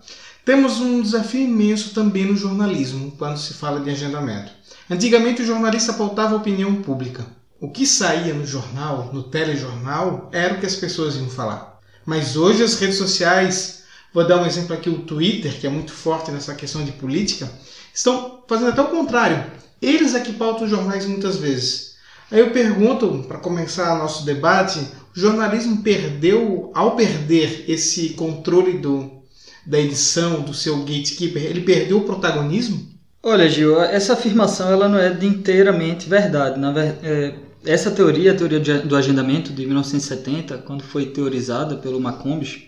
Temos 0.44 0.80
um 0.80 1.00
desafio 1.00 1.42
imenso 1.42 1.94
também 1.94 2.24
no 2.24 2.36
jornalismo, 2.36 3.12
quando 3.16 3.36
se 3.36 3.54
fala 3.54 3.78
de 3.78 3.90
agendamento. 3.90 4.50
Antigamente 4.90 5.40
o 5.40 5.46
jornalista 5.46 5.92
pautava 5.92 6.34
a 6.34 6.38
opinião 6.38 6.82
pública. 6.82 7.24
O 7.60 7.70
que 7.70 7.86
saía 7.86 8.34
no 8.34 8.44
jornal, 8.44 9.10
no 9.12 9.22
telejornal, 9.22 10.28
era 10.32 10.54
o 10.54 10.58
que 10.58 10.66
as 10.66 10.74
pessoas 10.74 11.14
iam 11.14 11.30
falar. 11.30 11.78
Mas 12.04 12.34
hoje 12.34 12.60
as 12.64 12.74
redes 12.74 12.96
sociais, 12.96 13.84
vou 14.12 14.26
dar 14.26 14.42
um 14.42 14.46
exemplo 14.46 14.74
aqui, 14.74 14.90
o 14.90 15.02
Twitter, 15.02 15.60
que 15.60 15.66
é 15.68 15.70
muito 15.70 15.92
forte 15.92 16.32
nessa 16.32 16.56
questão 16.56 16.84
de 16.84 16.90
política, 16.90 17.48
estão 17.94 18.42
fazendo 18.48 18.70
até 18.70 18.82
o 18.82 18.88
contrário. 18.88 19.46
Eles 19.80 20.12
é 20.16 20.20
que 20.20 20.32
pautam 20.32 20.64
os 20.64 20.70
jornais 20.70 21.06
muitas 21.06 21.36
vezes. 21.36 21.94
Aí 22.32 22.40
eu 22.40 22.50
pergunto, 22.50 23.26
para 23.28 23.38
começar 23.38 23.96
nosso 23.96 24.24
debate, 24.24 24.80
o 25.14 25.20
jornalismo 25.20 25.82
perdeu, 25.82 26.72
ao 26.74 26.96
perder 26.96 27.64
esse 27.68 28.10
controle 28.14 28.78
do, 28.78 29.21
da 29.66 29.78
edição, 29.78 30.40
do 30.40 30.54
seu 30.54 30.78
gatekeeper, 30.78 31.42
ele 31.42 31.60
perdeu 31.60 31.98
o 31.98 32.04
protagonismo? 32.04 32.90
Olha, 33.22 33.48
Gil, 33.48 33.80
essa 33.80 34.14
afirmação 34.14 34.70
ela 34.70 34.88
não 34.88 34.98
é 34.98 35.16
inteiramente 35.22 36.08
verdade. 36.08 36.58
Na 36.58 36.72
ver... 36.72 36.98
É, 37.02 37.34
essa 37.64 37.90
teoria, 37.90 38.32
a 38.32 38.34
teoria 38.34 38.58
do 38.58 38.96
agendamento 38.96 39.52
de 39.52 39.64
1970, 39.64 40.58
quando 40.58 40.82
foi 40.82 41.06
teorizada 41.06 41.76
pelo 41.76 42.00
Macombs, 42.00 42.62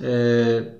é, 0.00 0.72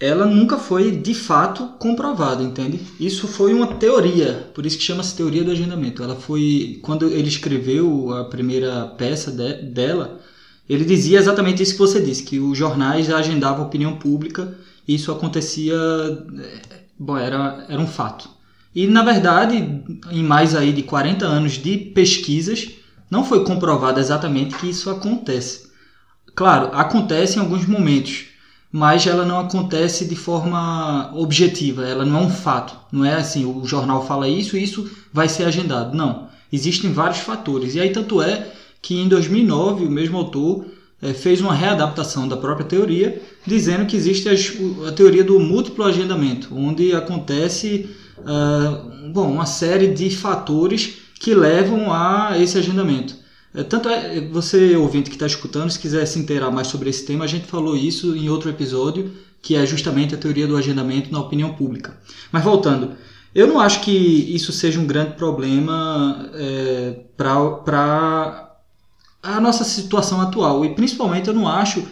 ela 0.00 0.26
nunca 0.26 0.58
foi 0.58 0.90
de 0.90 1.14
fato 1.14 1.68
comprovada, 1.78 2.42
entende? 2.42 2.80
Isso 2.98 3.28
foi 3.28 3.54
uma 3.54 3.74
teoria, 3.76 4.50
por 4.52 4.66
isso 4.66 4.76
que 4.76 4.82
chama-se 4.82 5.16
teoria 5.16 5.44
do 5.44 5.52
agendamento. 5.52 6.02
Ela 6.02 6.16
foi 6.16 6.80
quando 6.82 7.08
ele 7.08 7.28
escreveu 7.28 8.12
a 8.12 8.24
primeira 8.24 8.86
peça 8.98 9.30
de, 9.30 9.62
dela, 9.62 10.20
ele 10.68 10.84
dizia 10.84 11.18
exatamente 11.18 11.62
isso 11.62 11.72
que 11.72 11.78
você 11.78 12.00
disse, 12.00 12.24
que 12.24 12.40
os 12.40 12.56
jornais 12.56 13.10
agendavam 13.10 13.64
a 13.64 13.66
opinião 13.66 13.96
pública 13.96 14.56
e 14.86 14.94
isso 14.94 15.12
acontecia, 15.12 15.74
eh, 15.74 16.80
bom, 16.98 17.16
era, 17.16 17.64
era 17.68 17.80
um 17.80 17.86
fato. 17.86 18.28
E 18.74 18.86
na 18.86 19.02
verdade, 19.02 19.82
em 20.10 20.22
mais 20.22 20.54
aí 20.54 20.72
de 20.72 20.82
40 20.82 21.24
anos 21.24 21.52
de 21.52 21.76
pesquisas, 21.78 22.68
não 23.10 23.24
foi 23.24 23.44
comprovado 23.44 24.00
exatamente 24.00 24.56
que 24.56 24.68
isso 24.68 24.90
acontece. 24.90 25.70
Claro, 26.34 26.70
acontece 26.74 27.38
em 27.38 27.40
alguns 27.40 27.66
momentos, 27.66 28.26
mas 28.70 29.06
ela 29.06 29.24
não 29.24 29.40
acontece 29.40 30.04
de 30.04 30.16
forma 30.16 31.10
objetiva, 31.14 31.86
ela 31.86 32.04
não 32.04 32.18
é 32.18 32.22
um 32.24 32.30
fato. 32.30 32.76
Não 32.92 33.04
é 33.04 33.14
assim, 33.14 33.44
o 33.46 33.64
jornal 33.64 34.06
fala 34.06 34.28
isso 34.28 34.56
isso 34.56 34.90
vai 35.12 35.28
ser 35.28 35.44
agendado. 35.44 35.96
Não. 35.96 36.28
Existem 36.52 36.92
vários 36.92 37.20
fatores. 37.20 37.74
E 37.74 37.80
aí, 37.80 37.90
tanto 37.90 38.20
é 38.20 38.52
que 38.86 38.94
em 38.94 39.08
2009 39.08 39.84
o 39.84 39.90
mesmo 39.90 40.16
autor 40.16 40.64
é, 41.02 41.12
fez 41.12 41.40
uma 41.40 41.52
readaptação 41.52 42.28
da 42.28 42.36
própria 42.36 42.64
teoria, 42.64 43.20
dizendo 43.44 43.84
que 43.84 43.96
existe 43.96 44.28
a 44.28 44.92
teoria 44.92 45.24
do 45.24 45.40
múltiplo 45.40 45.82
agendamento, 45.82 46.56
onde 46.56 46.92
acontece 46.92 47.90
uh, 48.18 49.10
bom, 49.10 49.28
uma 49.28 49.44
série 49.44 49.88
de 49.88 50.08
fatores 50.08 50.98
que 51.18 51.34
levam 51.34 51.92
a 51.92 52.36
esse 52.38 52.56
agendamento. 52.56 53.16
É, 53.52 53.64
tanto 53.64 53.88
é, 53.88 54.20
você 54.20 54.76
ouvinte 54.76 55.10
que 55.10 55.16
está 55.16 55.26
escutando, 55.26 55.68
se 55.68 55.80
quiser 55.80 56.06
se 56.06 56.20
inteirar 56.20 56.52
mais 56.52 56.68
sobre 56.68 56.88
esse 56.88 57.04
tema, 57.04 57.24
a 57.24 57.28
gente 57.28 57.46
falou 57.46 57.76
isso 57.76 58.14
em 58.14 58.28
outro 58.28 58.48
episódio, 58.48 59.10
que 59.42 59.56
é 59.56 59.66
justamente 59.66 60.14
a 60.14 60.18
teoria 60.18 60.46
do 60.46 60.56
agendamento 60.56 61.10
na 61.10 61.18
opinião 61.18 61.54
pública. 61.54 61.98
Mas 62.30 62.44
voltando, 62.44 62.92
eu 63.34 63.48
não 63.48 63.58
acho 63.58 63.80
que 63.80 63.90
isso 63.90 64.52
seja 64.52 64.78
um 64.78 64.86
grande 64.86 65.14
problema 65.16 66.30
é, 66.34 67.00
para 67.16 68.45
a 69.34 69.40
nossa 69.40 69.64
situação 69.64 70.20
atual. 70.20 70.64
E 70.64 70.74
principalmente 70.74 71.28
eu 71.28 71.34
não 71.34 71.48
acho 71.48 71.84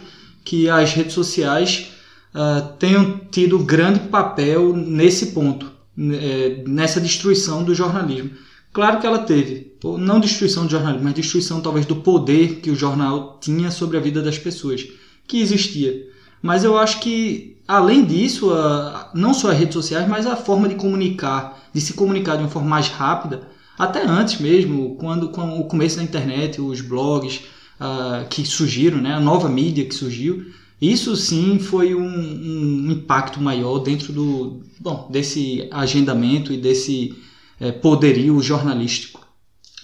que 0.43 0.69
as 0.69 0.93
redes 0.93 1.13
sociais 1.13 1.91
uh, 2.33 2.73
tenham 2.79 3.19
tido 3.31 3.59
grande 3.59 3.99
papel 4.01 4.73
nesse 4.75 5.27
ponto, 5.27 5.71
é, 5.97 6.63
nessa 6.67 7.01
destruição 7.01 7.63
do 7.63 7.73
jornalismo. 7.73 8.31
Claro 8.71 8.99
que 8.99 9.07
ela 9.07 9.19
teve, 9.19 9.73
não 9.83 10.19
destruição 10.19 10.65
do 10.65 10.71
jornalismo, 10.71 11.05
mas 11.05 11.13
destruição 11.13 11.61
talvez 11.61 11.85
do 11.85 11.95
poder 11.97 12.55
que 12.55 12.69
o 12.69 12.75
jornal 12.75 13.39
tinha 13.41 13.71
sobre 13.71 13.97
a 13.97 14.01
vida 14.01 14.21
das 14.21 14.37
pessoas, 14.37 14.85
que 15.25 15.39
existia. 15.39 16.07
Mas 16.41 16.63
eu 16.63 16.77
acho 16.77 16.99
que 16.99 17.57
além 17.67 18.03
disso, 18.03 18.53
a, 18.53 19.11
não 19.13 19.33
só 19.33 19.51
as 19.51 19.57
redes 19.57 19.73
sociais, 19.73 20.07
mas 20.07 20.25
a 20.25 20.35
forma 20.35 20.67
de 20.67 20.75
comunicar, 20.75 21.69
de 21.73 21.81
se 21.81 21.93
comunicar 21.93 22.35
de 22.35 22.43
uma 22.43 22.49
forma 22.49 22.69
mais 22.69 22.89
rápida, 22.89 23.47
até 23.77 24.05
antes 24.05 24.39
mesmo, 24.39 24.95
quando 24.95 25.29
com 25.29 25.59
o 25.59 25.65
começo 25.65 25.97
da 25.97 26.03
internet, 26.03 26.61
os 26.61 26.81
blogs 26.81 27.41
uh, 27.79 28.27
que 28.29 28.45
surgiram, 28.45 28.99
né, 28.99 29.13
a 29.13 29.19
nova 29.19 29.49
mídia 29.49 29.85
que 29.85 29.93
surgiu, 29.93 30.45
isso 30.81 31.15
sim 31.15 31.59
foi 31.59 31.95
um, 31.95 32.05
um 32.05 32.91
impacto 32.91 33.41
maior 33.41 33.79
dentro 33.79 34.11
do 34.11 34.61
bom 34.79 35.07
desse 35.09 35.67
agendamento 35.71 36.51
e 36.51 36.57
desse 36.57 37.15
é, 37.59 37.71
poderio 37.71 38.41
jornalístico. 38.41 39.25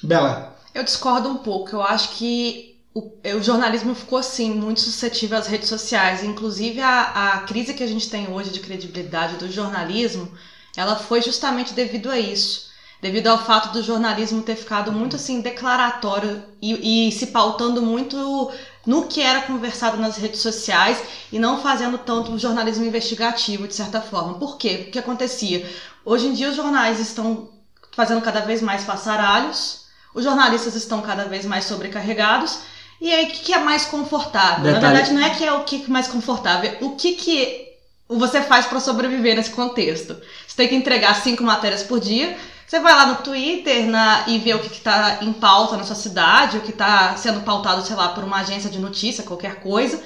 Bela. 0.03 0.57
Eu 0.73 0.83
discordo 0.83 1.29
um 1.29 1.37
pouco. 1.37 1.75
Eu 1.75 1.81
acho 1.81 2.11
que 2.17 2.75
o, 2.93 3.11
o, 3.35 3.41
jornalismo 3.41 3.95
ficou 3.95 4.19
assim 4.19 4.53
muito 4.53 4.81
suscetível 4.81 5.37
às 5.37 5.47
redes 5.47 5.69
sociais. 5.69 6.23
Inclusive 6.23 6.81
a, 6.81 7.01
a 7.35 7.39
crise 7.41 7.73
que 7.73 7.83
a 7.83 7.87
gente 7.87 8.09
tem 8.09 8.29
hoje 8.29 8.51
de 8.51 8.59
credibilidade 8.59 9.37
do 9.37 9.51
jornalismo, 9.51 10.29
ela 10.75 10.95
foi 10.95 11.21
justamente 11.21 11.73
devido 11.73 12.09
a 12.09 12.19
isso, 12.19 12.69
devido 13.01 13.27
ao 13.27 13.43
fato 13.43 13.73
do 13.73 13.81
jornalismo 13.81 14.43
ter 14.43 14.55
ficado 14.55 14.91
muito 14.91 15.15
assim 15.15 15.41
declaratório 15.41 16.43
e, 16.61 17.07
e 17.07 17.11
se 17.11 17.27
pautando 17.27 17.81
muito 17.81 18.51
no 18.85 19.07
que 19.07 19.21
era 19.21 19.41
conversado 19.41 19.97
nas 19.97 20.17
redes 20.17 20.39
sociais 20.39 21.01
e 21.31 21.39
não 21.39 21.61
fazendo 21.61 21.97
tanto 21.97 22.31
o 22.31 22.39
jornalismo 22.39 22.85
investigativo 22.85 23.67
de 23.67 23.75
certa 23.75 24.01
forma. 24.01 24.35
Por 24.35 24.57
quê? 24.57 24.85
O 24.87 24.91
que 24.91 24.99
acontecia? 24.99 25.67
Hoje 26.05 26.27
em 26.27 26.33
dia 26.33 26.49
os 26.49 26.55
jornais 26.55 26.99
estão 26.99 27.49
fazendo 27.93 28.21
cada 28.21 28.41
vez 28.41 28.61
mais 28.61 28.83
passaralhos, 28.83 29.85
os 30.13 30.23
jornalistas 30.23 30.75
estão 30.75 31.01
cada 31.01 31.25
vez 31.25 31.45
mais 31.45 31.65
sobrecarregados 31.65 32.59
e 33.01 33.11
aí, 33.11 33.25
o 33.25 33.31
que, 33.31 33.51
é 33.51 33.57
mais 33.57 33.85
confortável? 33.85 34.63
Detalhe. 34.63 34.79
Na 34.79 34.91
verdade, 34.91 35.13
não 35.13 35.23
é 35.23 35.31
que 35.31 35.43
é 35.43 35.51
o 35.51 35.63
que 35.63 35.83
é 35.83 35.87
mais 35.87 36.07
confortável, 36.07 36.77
é 36.79 36.85
o 36.85 36.91
que, 36.91 37.13
que 37.13 37.67
você 38.07 38.43
faz 38.43 38.67
para 38.67 38.79
sobreviver 38.79 39.35
nesse 39.35 39.49
contexto. 39.49 40.15
Você 40.47 40.55
tem 40.55 40.67
que 40.67 40.75
entregar 40.75 41.15
cinco 41.15 41.43
matérias 41.43 41.81
por 41.81 41.99
dia. 41.99 42.37
Você 42.71 42.79
vai 42.79 42.95
lá 42.95 43.05
no 43.05 43.15
Twitter 43.17 43.85
na, 43.85 44.23
e 44.27 44.39
vê 44.39 44.53
o 44.53 44.59
que 44.59 44.71
está 44.71 45.17
em 45.19 45.33
pauta 45.33 45.75
na 45.75 45.83
sua 45.83 45.93
cidade, 45.93 46.57
o 46.57 46.61
que 46.61 46.71
está 46.71 47.17
sendo 47.17 47.41
pautado, 47.41 47.85
sei 47.85 47.97
lá, 47.97 48.07
por 48.07 48.23
uma 48.23 48.37
agência 48.37 48.69
de 48.69 48.79
notícia, 48.79 49.25
qualquer 49.25 49.55
coisa. 49.55 50.01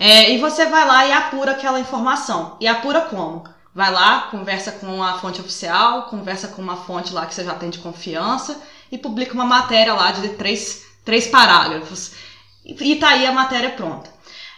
É, 0.00 0.32
e 0.32 0.38
você 0.38 0.64
vai 0.64 0.86
lá 0.86 1.06
e 1.06 1.12
apura 1.12 1.52
aquela 1.52 1.78
informação. 1.78 2.56
E 2.60 2.66
apura 2.66 3.02
como? 3.02 3.44
Vai 3.74 3.92
lá, 3.92 4.28
conversa 4.30 4.72
com 4.72 5.02
a 5.02 5.18
fonte 5.18 5.42
oficial, 5.42 6.04
conversa 6.04 6.48
com 6.48 6.62
uma 6.62 6.78
fonte 6.78 7.12
lá 7.12 7.26
que 7.26 7.34
você 7.34 7.44
já 7.44 7.54
tem 7.54 7.68
de 7.68 7.78
confiança 7.78 8.58
e 8.90 8.96
publica 8.96 9.34
uma 9.34 9.44
matéria 9.44 9.92
lá 9.92 10.10
de 10.10 10.30
três, 10.30 10.86
três 11.04 11.26
parágrafos 11.26 12.12
e 12.64 12.96
tá 12.96 13.08
aí 13.10 13.26
a 13.26 13.32
matéria 13.32 13.72
pronta. 13.72 14.08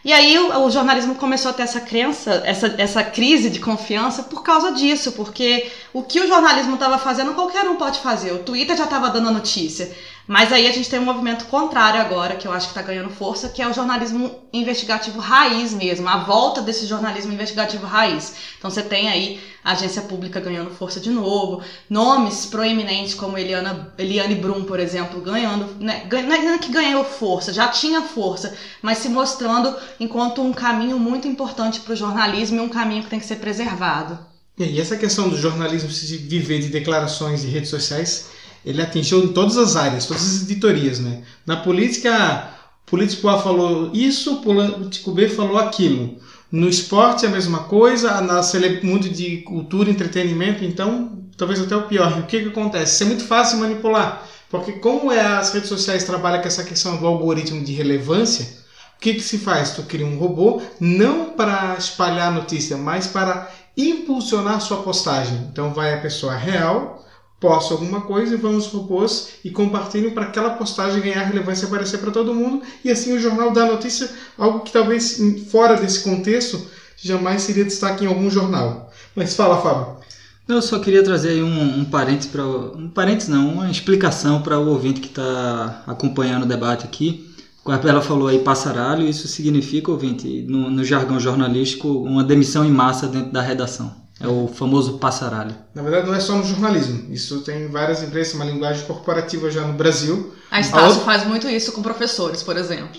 E 0.03 0.13
aí 0.13 0.39
o, 0.39 0.65
o, 0.65 0.71
jornalismo 0.71 1.15
começou 1.15 1.51
a 1.51 1.55
ter 1.55 1.63
essa 1.63 1.81
crença, 1.81 2.43
essa, 2.47 2.75
essa 2.79 3.05
crise 3.05 3.51
de 3.51 3.61
confiança 3.61 4.23
por 4.23 4.43
causa 4.43 4.73
disso, 4.73 5.13
porque 5.13 5.71
o 5.93 6.03
que 6.03 6.21
o 6.21 6.27
jornalismo 6.27 6.75
estava 6.75 6.99
fazendo 6.99 7.35
qualquer 7.35 7.69
um 7.69 7.77
pode 7.77 7.99
fazer. 8.01 8.33
O 8.33 8.39
Twitter 8.39 8.77
já 8.77 8.85
estava 8.85 9.11
dando 9.11 9.29
a 9.29 9.33
notícia. 9.33 9.95
Mas 10.27 10.53
aí 10.53 10.67
a 10.67 10.73
gente 10.73 10.89
tem 10.89 11.01
um 11.01 11.05
movimento 11.05 11.47
contrário 11.47 12.01
agora, 12.01 12.37
que 12.37 12.47
eu 12.47 12.53
acho 12.53 12.69
que 12.69 12.79
está 12.79 12.83
ganhando 12.83 13.11
força, 13.11 13.49
que 13.49 13.61
é 13.61 13.69
o 13.69 13.73
jornalismo 13.73 14.31
investigativo 14.53 15.19
raiz 15.19 15.73
mesmo, 15.75 16.09
a 16.09 16.19
volta 16.19 16.63
desse 16.63 16.87
jornalismo 16.87 17.33
investigativo 17.33 17.87
raiz. 17.87 18.35
Então 18.59 18.71
você 18.71 18.83
tem 18.83 19.09
aí 19.09 19.41
a 19.65 19.73
agência 19.73 20.03
pública 20.03 20.41
ganhando 20.41 20.71
força 20.71 21.01
de 21.01 21.11
novo, 21.11 21.63
nomes 21.89 22.47
proeminentes 22.47 23.15
como 23.15 23.37
Eliana, 23.37 23.93
Eliane 23.99 24.35
Brum, 24.35 24.65
por 24.65 24.81
exemplo, 24.81 25.21
ganhando, 25.21 25.67
né, 25.81 26.07
não 26.11 26.55
é 26.55 26.59
que 26.59 26.71
ganhou 26.71 27.05
força, 27.05 27.53
já 27.53 27.69
tinha 27.69 28.01
força, 28.03 28.55
mas 28.81 28.99
se 28.99 29.09
mostrando 29.09 29.77
enquanto 29.99 30.43
um 30.43 30.53
caminho 30.53 30.99
muito 30.99 31.29
importante 31.29 31.81
para 31.81 31.93
o 31.93 31.97
jornalismo 31.97 32.59
e 32.59 32.61
um 32.61 32.69
caminho 32.69 33.03
que 33.03 33.11
tem 33.11 33.21
que 33.21 33.27
ser 33.27 33.37
preservado. 33.37 34.19
E 34.59 34.81
essa 34.81 34.97
questão 34.97 35.29
do 35.29 35.37
jornalismo 35.37 35.91
se 35.91 36.17
viver 36.17 36.61
de 36.61 36.69
declarações 36.69 37.41
de 37.41 37.49
redes 37.49 37.71
sociais 37.71 38.29
ele 38.65 38.83
atingiu 38.83 39.25
em 39.25 39.29
todas 39.29 39.57
as 39.57 39.77
áreas, 39.77 40.07
todas 40.07 40.23
as 40.23 40.43
editorias, 40.43 40.99
né? 40.99 41.23
Na 41.47 41.57
política, 41.57 42.51
político 42.87 43.29
A 43.29 43.39
falou 43.41 43.91
isso, 43.95 44.37
político 44.43 45.13
B 45.13 45.29
falou 45.29 45.59
aquilo. 45.59 46.19
No 46.51 46.69
esporte 46.69 47.25
é 47.25 47.29
a 47.29 47.33
mesma 47.33 47.61
coisa, 47.61 48.21
na 48.21 48.43
mundo 48.83 49.09
de 49.09 49.39
cultura, 49.39 49.91
entretenimento, 49.91 50.65
então 50.65 51.25
talvez 51.37 51.61
até 51.61 51.77
o 51.77 51.83
pior. 51.83 52.19
O 52.19 52.27
que 52.27 52.41
que 52.43 52.49
acontece? 52.49 52.95
Isso 52.95 53.05
é 53.05 53.07
muito 53.07 53.25
fácil 53.25 53.59
manipular, 53.59 54.27
porque 54.51 54.73
como 54.73 55.13
é, 55.13 55.21
as 55.21 55.53
redes 55.53 55.69
sociais 55.69 56.05
trabalham 56.05 56.43
com 56.43 56.49
essa 56.49 56.65
questão 56.65 56.97
do 56.97 57.07
algoritmo 57.07 57.63
de 57.65 57.73
relevância, 57.73 58.61
o 58.97 59.01
que 59.01 59.15
que 59.15 59.21
se 59.21 59.39
faz? 59.39 59.71
Tu 59.71 59.83
cria 59.85 60.05
um 60.05 60.19
robô 60.19 60.61
não 60.79 61.31
para 61.31 61.77
espalhar 61.79 62.33
notícia, 62.33 62.77
mas 62.77 63.07
para 63.07 63.51
impulsionar 63.77 64.61
sua 64.61 64.83
postagem. 64.83 65.49
Então 65.51 65.73
vai 65.73 65.95
a 65.95 66.01
pessoa 66.01 66.37
real 66.37 67.03
posto 67.41 67.73
alguma 67.73 68.03
coisa 68.03 68.35
e 68.35 68.37
vamos 68.37 68.67
robôs 68.67 69.31
e 69.43 69.51
compartilham 69.51 70.13
para 70.13 70.27
aquela 70.27 70.51
postagem 70.51 71.01
ganhar 71.01 71.25
relevância 71.25 71.65
e 71.65 71.69
aparecer 71.69 71.99
para 71.99 72.11
todo 72.11 72.35
mundo 72.35 72.63
e 72.85 72.91
assim 72.91 73.15
o 73.15 73.19
jornal 73.19 73.51
dá 73.51 73.65
notícia, 73.65 74.11
algo 74.37 74.61
que 74.61 74.71
talvez 74.71 75.19
fora 75.51 75.75
desse 75.75 76.05
contexto 76.05 76.61
jamais 76.97 77.43
seria 77.43 77.65
destaque 77.65 78.05
em 78.05 78.07
algum 78.07 78.29
jornal. 78.29 78.93
Mas 79.17 79.35
fala, 79.35 79.61
Fábio. 79.63 79.99
Eu 80.47 80.61
só 80.61 80.79
queria 80.81 81.03
trazer 81.03 81.31
aí 81.31 81.43
um, 81.43 81.81
um 81.81 81.85
parênteses 81.85 82.31
para 82.31 82.45
um 82.45 82.89
parênteses 82.89 83.29
não, 83.29 83.55
uma 83.55 83.71
explicação 83.71 84.43
para 84.43 84.59
o 84.59 84.69
ouvinte 84.69 85.01
que 85.01 85.09
está 85.09 85.83
acompanhando 85.87 86.43
o 86.43 86.49
debate 86.49 86.85
aqui. 86.85 87.31
Ela 87.67 88.03
falou 88.03 88.27
aí 88.27 88.41
passaralho, 88.41 89.07
isso 89.07 89.29
significa, 89.29 89.93
ouvinte, 89.93 90.45
no, 90.49 90.69
no 90.71 90.83
jargão 90.83 91.21
jornalístico, 91.21 91.89
uma 91.89 92.25
demissão 92.25 92.65
em 92.65 92.71
massa 92.71 93.07
dentro 93.07 93.31
da 93.31 93.41
redação. 93.41 94.00
É 94.21 94.29
o 94.29 94.47
famoso 94.47 94.99
passaralho. 94.99 95.57
Na 95.75 95.83
verdade, 95.83 96.07
não 96.07 96.15
é 96.15 96.21
só 96.21 96.37
no 96.37 96.45
jornalismo. 96.45 97.07
Isso 97.11 97.41
tem 97.41 97.69
várias 97.69 98.03
empresas, 98.03 98.35
uma 98.35 98.45
linguagem 98.45 98.85
corporativa 98.85 99.51
já 99.51 99.63
no 99.63 99.73
Brasil. 99.73 100.35
A 100.51 100.61
Estácio 100.61 100.89
outra... 100.89 101.05
faz 101.05 101.27
muito 101.27 101.49
isso 101.49 101.73
com 101.73 101.81
professores, 101.81 102.43
por 102.43 102.55
exemplo. 102.59 102.91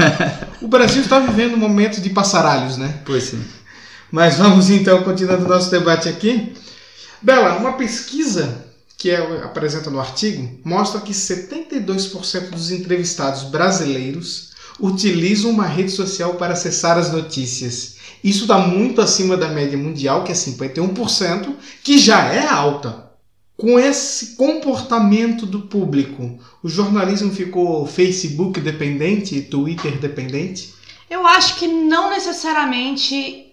o 0.62 0.66
Brasil 0.66 1.02
está 1.02 1.18
vivendo 1.18 1.52
um 1.54 1.58
momento 1.58 2.00
de 2.00 2.08
passaralhos, 2.08 2.78
né? 2.78 3.02
Pois 3.04 3.24
sim. 3.24 3.44
Mas 4.10 4.36
vamos 4.36 4.70
então, 4.70 5.02
continuando 5.02 5.44
o 5.44 5.48
nosso 5.48 5.70
debate 5.70 6.08
aqui. 6.08 6.54
Bela, 7.20 7.56
uma 7.56 7.74
pesquisa 7.74 8.64
que 8.96 9.10
é 9.10 9.18
apresenta 9.42 9.90
no 9.90 10.00
artigo 10.00 10.60
mostra 10.64 10.98
que 10.98 11.12
72% 11.12 12.48
dos 12.48 12.70
entrevistados 12.70 13.42
brasileiros 13.42 14.53
utilizam 14.80 15.50
uma 15.50 15.66
rede 15.66 15.90
social 15.90 16.34
para 16.34 16.52
acessar 16.52 16.98
as 16.98 17.12
notícias. 17.12 17.96
Isso 18.22 18.42
está 18.42 18.58
muito 18.58 19.00
acima 19.00 19.36
da 19.36 19.48
média 19.48 19.76
mundial, 19.76 20.24
que 20.24 20.32
é 20.32 20.34
51%, 20.34 21.54
que 21.82 21.98
já 21.98 22.32
é 22.32 22.46
alta. 22.46 23.10
Com 23.56 23.78
esse 23.78 24.34
comportamento 24.34 25.46
do 25.46 25.62
público, 25.62 26.38
o 26.62 26.68
jornalismo 26.68 27.30
ficou 27.30 27.86
Facebook 27.86 28.60
dependente, 28.60 29.42
Twitter 29.42 29.98
dependente? 29.98 30.74
Eu 31.08 31.26
acho 31.26 31.56
que 31.56 31.68
não 31.68 32.10
necessariamente 32.10 33.43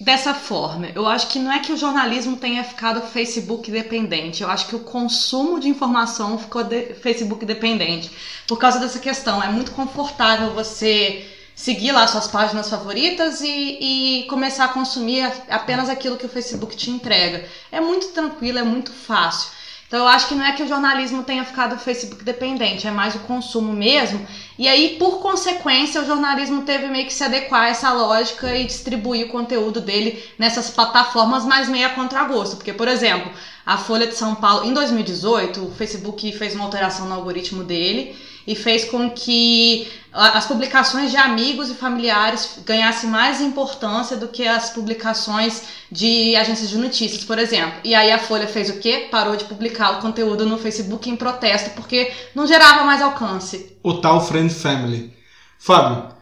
dessa 0.00 0.32
forma. 0.32 0.88
Eu 0.94 1.06
acho 1.06 1.28
que 1.28 1.38
não 1.38 1.52
é 1.52 1.58
que 1.58 1.72
o 1.72 1.76
jornalismo 1.76 2.36
tenha 2.36 2.62
ficado 2.62 3.02
Facebook 3.02 3.70
dependente. 3.70 4.42
Eu 4.42 4.50
acho 4.50 4.68
que 4.68 4.76
o 4.76 4.80
consumo 4.80 5.58
de 5.58 5.68
informação 5.68 6.38
ficou 6.38 6.62
de 6.62 6.94
Facebook 6.94 7.44
dependente. 7.44 8.10
Por 8.46 8.58
causa 8.58 8.78
dessa 8.78 8.98
questão. 8.98 9.42
É 9.42 9.48
muito 9.48 9.72
confortável 9.72 10.54
você 10.54 11.26
seguir 11.54 11.90
lá 11.90 12.06
suas 12.06 12.28
páginas 12.28 12.70
favoritas 12.70 13.40
e, 13.40 13.78
e, 14.20 14.26
começar 14.28 14.66
a 14.66 14.68
consumir 14.68 15.28
apenas 15.48 15.88
aquilo 15.88 16.16
que 16.16 16.24
o 16.24 16.28
Facebook 16.28 16.76
te 16.76 16.88
entrega. 16.88 17.44
É 17.72 17.80
muito 17.80 18.08
tranquilo, 18.08 18.60
é 18.60 18.62
muito 18.62 18.92
fácil. 18.92 19.50
Então 19.88 20.00
eu 20.00 20.06
acho 20.06 20.28
que 20.28 20.34
não 20.34 20.44
é 20.44 20.52
que 20.52 20.62
o 20.62 20.68
jornalismo 20.68 21.22
tenha 21.22 21.42
ficado 21.46 21.78
Facebook 21.78 22.22
dependente, 22.22 22.86
é 22.86 22.90
mais 22.90 23.14
o 23.14 23.20
consumo 23.20 23.72
mesmo. 23.72 24.24
E 24.58 24.68
aí, 24.68 24.96
por 24.98 25.18
consequência, 25.20 26.02
o 26.02 26.04
jornalismo 26.04 26.60
teve 26.62 26.88
meio 26.88 27.06
que 27.06 27.12
se 27.12 27.24
adequar 27.24 27.62
a 27.62 27.68
essa 27.68 27.90
lógica 27.90 28.54
e 28.54 28.66
distribuir 28.66 29.26
o 29.26 29.30
conteúdo 29.30 29.80
dele 29.80 30.22
nessas 30.38 30.68
plataformas 30.68 31.46
mais 31.46 31.70
meia 31.70 31.88
contragosto. 31.88 32.56
Porque, 32.56 32.74
por 32.74 32.86
exemplo, 32.86 33.32
a 33.64 33.78
Folha 33.78 34.06
de 34.06 34.14
São 34.14 34.34
Paulo, 34.34 34.68
em 34.68 34.74
2018, 34.74 35.64
o 35.64 35.70
Facebook 35.70 36.32
fez 36.32 36.54
uma 36.54 36.64
alteração 36.64 37.06
no 37.06 37.14
algoritmo 37.14 37.64
dele 37.64 38.14
e 38.48 38.54
fez 38.54 38.86
com 38.86 39.10
que 39.10 39.86
as 40.10 40.46
publicações 40.46 41.10
de 41.10 41.18
amigos 41.18 41.68
e 41.68 41.74
familiares 41.74 42.58
ganhassem 42.64 43.10
mais 43.10 43.42
importância 43.42 44.16
do 44.16 44.26
que 44.26 44.48
as 44.48 44.70
publicações 44.70 45.64
de 45.92 46.34
agências 46.34 46.70
de 46.70 46.78
notícias, 46.78 47.22
por 47.22 47.38
exemplo. 47.38 47.78
E 47.84 47.94
aí 47.94 48.10
a 48.10 48.18
Folha 48.18 48.48
fez 48.48 48.70
o 48.70 48.78
quê? 48.78 49.06
Parou 49.10 49.36
de 49.36 49.44
publicar 49.44 49.98
o 49.98 50.00
conteúdo 50.00 50.46
no 50.46 50.56
Facebook 50.56 51.10
em 51.10 51.14
protesto 51.14 51.70
porque 51.76 52.10
não 52.34 52.46
gerava 52.46 52.84
mais 52.84 53.02
alcance. 53.02 53.76
O 53.82 53.92
tal 53.92 54.26
Friend 54.26 54.52
Family. 54.52 55.12
Fábio. 55.58 56.14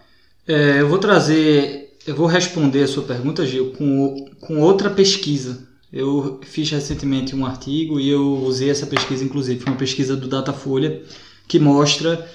É, 0.49 0.81
eu 0.81 0.89
vou 0.89 0.99
trazer, 0.99 1.97
eu 2.05 2.17
vou 2.17 2.27
responder 2.27 2.83
a 2.83 2.89
sua 2.89 3.05
pergunta, 3.05 3.47
Gil, 3.47 3.73
com, 3.79 4.29
com 4.41 4.61
outra 4.61 4.91
pesquisa. 4.91 5.65
Eu 5.93 6.41
fiz 6.43 6.69
recentemente 6.69 7.37
um 7.37 7.47
artigo 7.47 8.01
e 8.01 8.09
eu 8.09 8.39
usei 8.43 8.69
essa 8.69 8.87
pesquisa, 8.87 9.23
inclusive, 9.23 9.61
foi 9.61 9.73
uma 9.73 9.79
pesquisa 9.79 10.17
do 10.17 10.27
Datafolha 10.27 11.05
que 11.47 11.59
mostra 11.59 12.27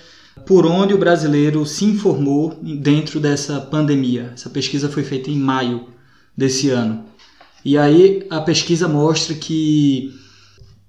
por 0.45 0.65
onde 0.65 0.93
o 0.93 0.97
brasileiro 0.97 1.65
se 1.65 1.85
informou 1.85 2.57
dentro 2.61 3.19
dessa 3.19 3.59
pandemia. 3.59 4.31
Essa 4.33 4.49
pesquisa 4.49 4.89
foi 4.89 5.03
feita 5.03 5.29
em 5.29 5.37
maio 5.37 5.87
desse 6.35 6.69
ano. 6.69 7.05
E 7.63 7.77
aí 7.77 8.25
a 8.29 8.41
pesquisa 8.41 8.87
mostra 8.87 9.35
que 9.35 10.13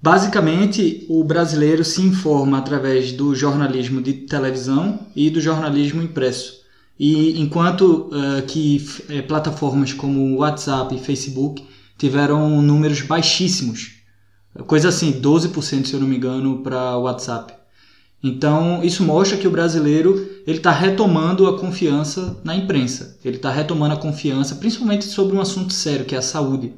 basicamente 0.01 1.05
o 1.09 1.23
brasileiro 1.23 1.85
se 1.85 2.01
informa 2.01 2.59
através 2.59 3.13
do 3.13 3.35
jornalismo 3.35 4.01
de 4.01 4.15
televisão 4.15 5.01
e 5.15 5.29
do 5.29 5.41
jornalismo 5.41 6.03
impresso. 6.03 6.63
E 6.99 7.41
enquanto 7.41 8.11
uh, 8.11 8.43
que 8.47 8.85
uh, 9.11 9.27
plataformas 9.27 9.93
como 9.93 10.37
WhatsApp 10.37 10.95
e 10.95 10.99
Facebook 10.99 11.65
tiveram 11.99 12.63
números 12.63 13.03
baixíssimos, 13.03 13.93
coisa 14.67 14.89
assim, 14.89 15.21
12% 15.21 15.87
se 15.87 15.95
eu 15.95 16.01
não 16.01 16.07
me 16.07 16.17
engano 16.17 16.63
para 16.63 16.97
WhatsApp. 16.99 17.62
Então, 18.23 18.83
isso 18.85 19.03
mostra 19.03 19.37
que 19.37 19.49
o 19.49 19.51
brasileiro 19.51 20.29
ele 20.47 20.59
está 20.59 20.71
retomando 20.71 21.47
a 21.49 21.59
confiança 21.59 22.37
na 22.45 22.55
imprensa. 22.55 23.17
Ele 23.25 23.37
está 23.37 23.51
retomando 23.51 23.95
a 23.95 23.99
confiança, 23.99 24.55
principalmente 24.55 25.05
sobre 25.05 25.37
um 25.37 25.41
assunto 25.41 25.73
sério, 25.73 26.05
que 26.05 26.15
é 26.15 26.19
a 26.19 26.23
saúde. 26.23 26.73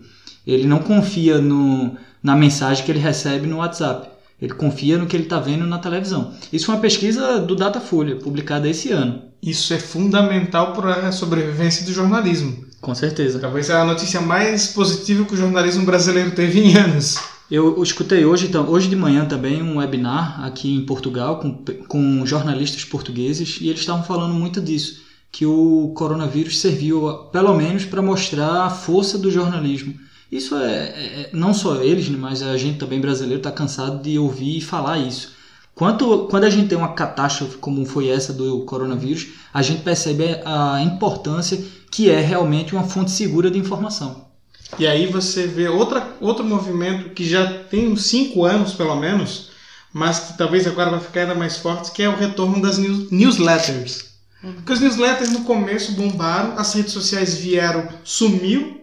Ele 0.46 0.66
não 0.66 0.78
confia 0.78 1.38
no, 1.38 1.96
na 2.22 2.34
mensagem 2.34 2.84
que 2.84 2.90
ele 2.90 2.98
recebe 2.98 3.46
no 3.46 3.58
WhatsApp. 3.58 4.08
Ele 4.40 4.54
confia 4.54 4.98
no 4.98 5.06
que 5.06 5.16
ele 5.16 5.24
está 5.24 5.38
vendo 5.38 5.66
na 5.66 5.78
televisão. 5.78 6.32
Isso 6.52 6.70
é 6.70 6.74
uma 6.74 6.80
pesquisa 6.80 7.38
do 7.38 7.54
Datafolha, 7.54 8.16
publicada 8.16 8.68
esse 8.68 8.90
ano. 8.90 9.22
Isso 9.42 9.72
é 9.74 9.78
fundamental 9.78 10.72
para 10.72 11.08
a 11.08 11.12
sobrevivência 11.12 11.84
do 11.84 11.92
jornalismo. 11.92 12.64
Com 12.80 12.94
certeza. 12.94 13.38
Talvez 13.38 13.70
é 13.70 13.74
a 13.74 13.84
notícia 13.84 14.20
mais 14.20 14.68
positiva 14.68 15.24
que 15.24 15.34
o 15.34 15.36
jornalismo 15.36 15.84
brasileiro 15.84 16.32
teve 16.32 16.60
em 16.60 16.76
anos. 16.76 17.18
Eu 17.54 17.80
escutei 17.84 18.25
hoje, 18.25 18.49
então, 18.49 18.68
hoje 18.68 18.88
de 18.88 18.96
manhã 18.96 19.25
também 19.25 19.62
um 19.62 19.76
webinar 19.76 20.44
aqui 20.44 20.75
em 20.75 20.84
Portugal 20.84 21.38
com, 21.38 21.62
com 21.87 22.26
jornalistas 22.26 22.84
portugueses 22.84 23.58
e 23.61 23.68
eles 23.68 23.78
estavam 23.78 24.02
falando 24.02 24.34
muito 24.34 24.61
disso, 24.61 25.04
que 25.30 25.46
o 25.46 25.92
coronavírus 25.94 26.58
serviu 26.61 27.28
pelo 27.30 27.54
menos 27.54 27.84
para 27.84 28.02
mostrar 28.02 28.64
a 28.64 28.70
força 28.70 29.16
do 29.16 29.30
jornalismo. 29.30 29.94
Isso 30.32 30.56
é, 30.56 30.66
é, 30.66 31.20
é 31.20 31.30
não 31.32 31.54
só 31.54 31.80
eles, 31.80 32.08
né, 32.08 32.18
mas 32.18 32.42
a 32.42 32.56
gente 32.56 32.76
também 32.76 33.00
brasileiro 33.00 33.38
está 33.38 33.52
cansado 33.52 34.02
de 34.02 34.18
ouvir 34.18 34.58
e 34.58 34.61
falar 34.61 34.99
isso. 34.99 35.32
Quanto, 35.76 36.26
quando 36.26 36.42
a 36.42 36.50
gente 36.50 36.66
tem 36.66 36.76
uma 36.76 36.94
catástrofe 36.94 37.59
como 37.59 37.87
foi 37.87 38.09
essa 38.09 38.33
do 38.33 38.64
coronavírus, 38.64 39.29
a 39.52 39.62
gente 39.62 39.83
percebe 39.83 40.40
a 40.44 40.83
importância 40.83 41.64
que 41.88 42.11
é 42.11 42.20
realmente 42.20 42.74
uma 42.74 42.83
fonte 42.83 43.12
segura 43.12 43.48
de 43.48 43.61
informação. 43.61 44.23
E 44.78 44.87
aí 44.87 45.06
você 45.06 45.46
vê 45.46 45.68
outra, 45.68 46.16
outro 46.20 46.44
movimento 46.44 47.10
que 47.10 47.28
já 47.28 47.46
tem 47.64 47.88
uns 47.88 48.06
5 48.06 48.44
anos 48.44 48.74
pelo 48.74 48.96
menos, 48.96 49.50
mas 49.92 50.18
que 50.18 50.38
talvez 50.38 50.66
agora 50.66 50.90
vai 50.90 51.00
ficar 51.00 51.22
ainda 51.22 51.34
mais 51.34 51.56
forte, 51.56 51.92
que 51.92 52.02
é 52.02 52.08
o 52.08 52.16
retorno 52.16 52.60
das 52.60 52.78
news, 52.78 53.10
newsletters. 53.10 54.06
Uhum. 54.42 54.52
Porque 54.54 54.72
os 54.72 54.80
newsletters 54.80 55.30
no 55.30 55.44
começo 55.44 55.92
bombaram, 55.92 56.58
as 56.58 56.74
redes 56.74 56.92
sociais 56.92 57.37
vieram, 57.37 57.88
sumiu, 58.02 58.80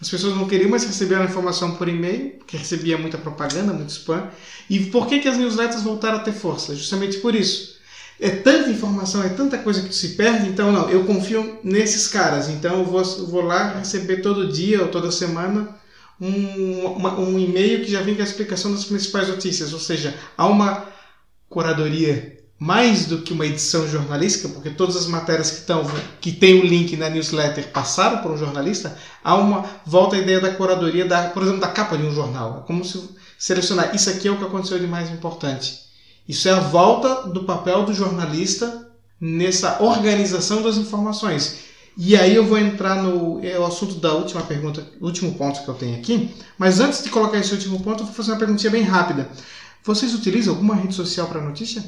as 0.00 0.10
pessoas 0.10 0.34
não 0.34 0.46
queriam 0.46 0.70
mais 0.70 0.84
receber 0.84 1.16
a 1.16 1.24
informação 1.24 1.76
por 1.76 1.88
e-mail, 1.88 2.30
porque 2.38 2.56
recebia 2.56 2.98
muita 2.98 3.16
propaganda, 3.16 3.72
muito 3.72 3.90
spam. 3.90 4.28
E 4.68 4.80
por 4.86 5.06
que, 5.06 5.20
que 5.20 5.28
as 5.28 5.38
newsletters 5.38 5.82
voltaram 5.82 6.16
a 6.16 6.20
ter 6.20 6.32
força? 6.32 6.74
Justamente 6.74 7.18
por 7.18 7.34
isso 7.34 7.75
é 8.20 8.30
tanta 8.30 8.70
informação, 8.70 9.22
é 9.22 9.28
tanta 9.28 9.58
coisa 9.58 9.82
que 9.82 9.94
se 9.94 10.10
perde, 10.10 10.48
então 10.48 10.72
não, 10.72 10.88
eu 10.88 11.04
confio 11.04 11.58
nesses 11.62 12.08
caras, 12.08 12.48
então 12.48 12.78
eu 12.78 12.84
vou, 12.84 13.02
eu 13.02 13.26
vou 13.26 13.42
lá 13.42 13.78
receber 13.78 14.18
todo 14.18 14.50
dia 14.50 14.82
ou 14.82 14.88
toda 14.88 15.10
semana 15.10 15.76
um, 16.20 16.86
um 17.20 17.38
e-mail 17.38 17.84
que 17.84 17.90
já 17.90 18.00
vem 18.00 18.14
com 18.14 18.22
a 18.22 18.24
explicação 18.24 18.72
das 18.72 18.84
principais 18.84 19.28
notícias, 19.28 19.72
ou 19.72 19.78
seja, 19.78 20.14
há 20.36 20.46
uma 20.46 20.86
curadoria 21.48 22.36
mais 22.58 23.04
do 23.04 23.18
que 23.18 23.34
uma 23.34 23.44
edição 23.44 23.86
jornalística, 23.86 24.48
porque 24.48 24.70
todas 24.70 24.96
as 24.96 25.06
matérias 25.06 25.50
que 25.50 25.58
estão 25.58 25.84
que 26.20 26.32
tem 26.32 26.58
o 26.58 26.64
link 26.64 26.96
na 26.96 27.10
newsletter 27.10 27.70
passaram 27.70 28.22
por 28.22 28.32
um 28.32 28.38
jornalista, 28.38 28.96
há 29.22 29.34
uma 29.34 29.64
volta 29.84 30.16
à 30.16 30.18
ideia 30.18 30.40
da 30.40 30.54
curadoria 30.54 31.04
da, 31.04 31.28
por 31.28 31.42
exemplo, 31.42 31.60
da 31.60 31.68
capa 31.68 31.98
de 31.98 32.04
um 32.04 32.14
jornal, 32.14 32.62
é 32.62 32.66
como 32.66 32.82
se 32.82 32.98
selecionar 33.38 33.94
isso 33.94 34.08
aqui 34.08 34.26
é 34.26 34.30
o 34.30 34.38
que 34.38 34.44
aconteceu 34.44 34.78
de 34.78 34.86
mais 34.86 35.10
importante. 35.10 35.85
Isso 36.28 36.48
é 36.48 36.52
a 36.52 36.60
volta 36.60 37.28
do 37.28 37.44
papel 37.44 37.84
do 37.84 37.94
jornalista 37.94 38.88
nessa 39.20 39.82
organização 39.82 40.62
das 40.62 40.76
informações. 40.76 41.66
E 41.96 42.14
aí 42.14 42.34
eu 42.34 42.44
vou 42.44 42.58
entrar 42.58 43.02
no 43.02 43.42
é 43.42 43.58
o 43.58 43.64
assunto 43.64 43.94
da 43.94 44.12
última 44.12 44.42
pergunta, 44.42 44.86
último 45.00 45.34
ponto 45.34 45.62
que 45.62 45.68
eu 45.68 45.74
tenho 45.74 45.96
aqui. 45.96 46.34
Mas 46.58 46.78
antes 46.78 47.02
de 47.02 47.08
colocar 47.08 47.38
esse 47.38 47.52
último 47.54 47.80
ponto, 47.82 48.02
eu 48.02 48.06
vou 48.06 48.14
fazer 48.14 48.32
uma 48.32 48.38
perguntinha 48.38 48.70
bem 48.70 48.82
rápida. 48.82 49.30
Vocês 49.82 50.14
utilizam 50.14 50.52
alguma 50.52 50.74
rede 50.74 50.94
social 50.94 51.26
para 51.26 51.40
notícia? 51.40 51.82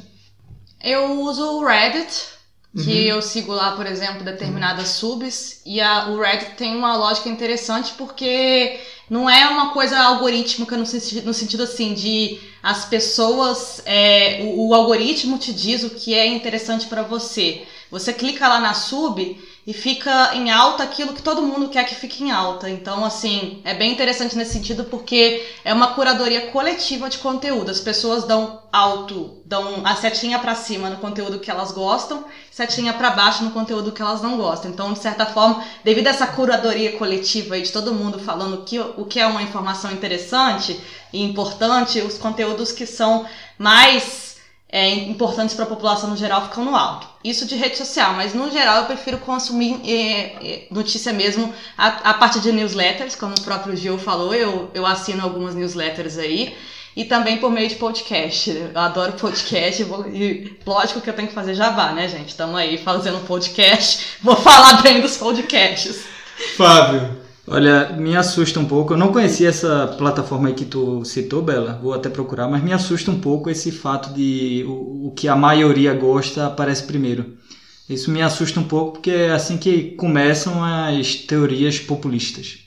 Eu 0.83 1.21
uso 1.21 1.43
o 1.43 1.67
Reddit, 1.67 2.27
que 2.75 2.91
uhum. 2.91 3.17
eu 3.17 3.23
sigo 3.23 3.53
lá, 3.53 3.73
por 3.73 3.85
exemplo, 3.85 4.25
determinadas 4.25 5.03
uhum. 5.03 5.11
subs. 5.11 5.61
E 5.67 5.81
a, 5.81 6.09
o 6.09 6.19
Reddit 6.19 6.53
tem 6.53 6.75
uma 6.75 6.97
lógica 6.97 7.29
interessante 7.29 7.93
porque 7.99 8.81
não 9.09 9.29
é 9.29 9.49
uma 9.49 9.71
coisa 9.71 9.99
algorítmica 9.99 10.77
no, 10.77 10.83
no 10.83 11.35
sentido 11.35 11.63
assim 11.63 11.95
de 11.95 12.39
as 12.63 12.85
pessoas, 12.85 13.83
é, 13.87 14.41
o, 14.43 14.69
o, 14.69 14.75
algoritmo 14.75 15.39
te 15.39 15.53
diz 15.53 15.85
o 15.85 15.91
que 15.91 16.15
é 16.15 16.27
interessante 16.27 16.87
para 16.87 17.03
você. 17.03 17.63
Você 17.91 18.13
clica 18.13 18.49
lá 18.49 18.61
na 18.61 18.75
sub 18.75 19.39
e 19.69 19.75
fica 19.75 20.35
em 20.35 20.51
alta 20.51 20.83
aquilo 20.83 21.13
que 21.13 21.21
todo 21.21 21.43
mundo 21.43 21.69
quer 21.69 21.85
que 21.85 21.95
fique 21.95 22.25
em 22.25 22.31
alta. 22.31 22.71
Então, 22.71 23.05
assim, 23.05 23.61
é 23.67 23.75
bem 23.75 23.93
interessante 23.93 24.35
nesse 24.35 24.55
sentido 24.55 24.85
porque 24.85 25.47
é 25.63 25.75
uma 25.75 25.89
curadoria 25.89 26.51
coletiva 26.51 27.07
de 27.11 27.19
conteúdo. 27.19 27.71
As 27.71 27.79
pessoas 27.79 28.25
dão 28.25 28.63
alto, 28.73 29.43
dão 29.45 29.83
a 29.85 29.95
setinha 29.95 30.39
para 30.39 30.55
cima 30.55 30.89
no 30.89 30.97
conteúdo 30.97 31.39
que 31.39 31.51
elas 31.51 31.71
gostam, 31.71 32.25
setinha 32.51 32.95
para 32.95 33.11
baixo 33.11 33.45
no 33.45 33.51
conteúdo 33.51 33.93
que 33.93 34.01
elas 34.01 34.23
não 34.23 34.39
gostam. 34.39 34.71
Então, 34.71 34.95
de 34.95 35.01
certa 35.01 35.27
forma, 35.27 35.63
devido 35.85 36.07
a 36.07 36.11
essa 36.13 36.27
curadoria 36.29 36.97
coletiva 36.97 37.55
aí 37.55 37.61
de 37.61 37.71
todo 37.71 37.93
mundo 37.93 38.19
falando 38.19 38.65
que, 38.65 38.81
o 38.81 39.05
que 39.05 39.21
é 39.21 39.27
uma 39.27 39.43
informação 39.43 39.93
interessante 39.93 40.81
e 41.13 41.23
importante, 41.23 42.01
os 42.01 42.17
conteúdos 42.17 42.73
que 42.73 42.87
são 42.87 43.27
mais 43.59 44.28
é, 44.71 44.91
importantes 44.91 45.55
para 45.55 45.65
a 45.65 45.69
população 45.69 46.11
no 46.11 46.17
geral 46.17 46.43
ficam 46.43 46.65
no 46.65 46.77
alto. 46.77 47.07
Isso 47.25 47.47
de 47.47 47.57
rede 47.57 47.77
social, 47.77 48.13
mas 48.15 48.35
no 48.35 48.51
geral 48.51 48.79
eu 48.79 48.85
prefiro 48.85 49.19
consumir 49.19 49.81
é, 49.85 50.67
notícia 50.71 51.13
mesmo 51.13 51.53
a, 51.77 51.87
a 52.11 52.15
partir 52.15 52.41
de 52.41 52.53
newsletters, 52.53 53.17
como 53.17 53.35
o 53.35 53.41
próprio 53.41 53.75
Gil 53.75 53.99
falou, 53.99 54.35
eu, 54.35 54.71
eu 54.75 54.85
assino 54.85 55.23
algumas 55.23 55.55
newsletters 55.55 56.19
aí. 56.19 56.55
E 56.97 57.05
também 57.05 57.39
por 57.39 57.51
meio 57.51 57.69
de 57.69 57.77
podcast. 57.77 58.51
Eu 58.51 58.81
adoro 58.81 59.13
podcast 59.13 59.83
e 59.83 60.59
lógico 60.67 61.01
que 61.01 61.09
eu 61.09 61.15
tenho 61.15 61.29
que 61.29 61.35
fazer 61.35 61.55
jabá, 61.55 61.93
né, 61.93 62.09
gente? 62.09 62.31
Estamos 62.31 62.57
aí 62.57 62.77
fazendo 62.77 63.25
podcast. 63.25 64.17
Vou 64.21 64.35
falar 64.35 64.83
bem 64.83 65.01
dos 65.01 65.17
podcasts. 65.17 66.05
Fábio, 66.57 67.18
Olha, 67.51 67.97
me 67.97 68.15
assusta 68.17 68.61
um 68.61 68.65
pouco. 68.65 68.93
Eu 68.93 68.99
não 68.99 69.13
conhecia 69.13 69.49
essa 69.49 69.87
plataforma 69.99 70.49
aí 70.49 70.55
que 70.55 70.65
tu 70.65 71.05
citou, 71.05 71.43
Bela. 71.43 71.79
Vou 71.83 71.95
até 71.95 72.09
procurar, 72.09 72.49
mas 72.49 72.63
me 72.63 72.73
assusta 72.73 73.11
um 73.11 73.21
pouco 73.21 73.49
esse 73.49 73.73
fato 73.73 74.13
de 74.13 74.65
o, 74.67 75.09
o 75.09 75.13
que 75.17 75.29
a 75.29 75.37
maioria 75.37 75.95
gosta 75.95 76.47
aparece 76.47 76.83
primeiro. 76.83 77.37
Isso 77.89 78.11
me 78.11 78.21
assusta 78.21 78.61
um 78.61 78.65
pouco 78.65 78.93
porque 78.93 79.11
é 79.11 79.33
assim 79.33 79.57
que 79.57 79.93
começam 79.93 80.63
as 80.63 81.15
teorias 81.15 81.79
populistas. 81.79 82.59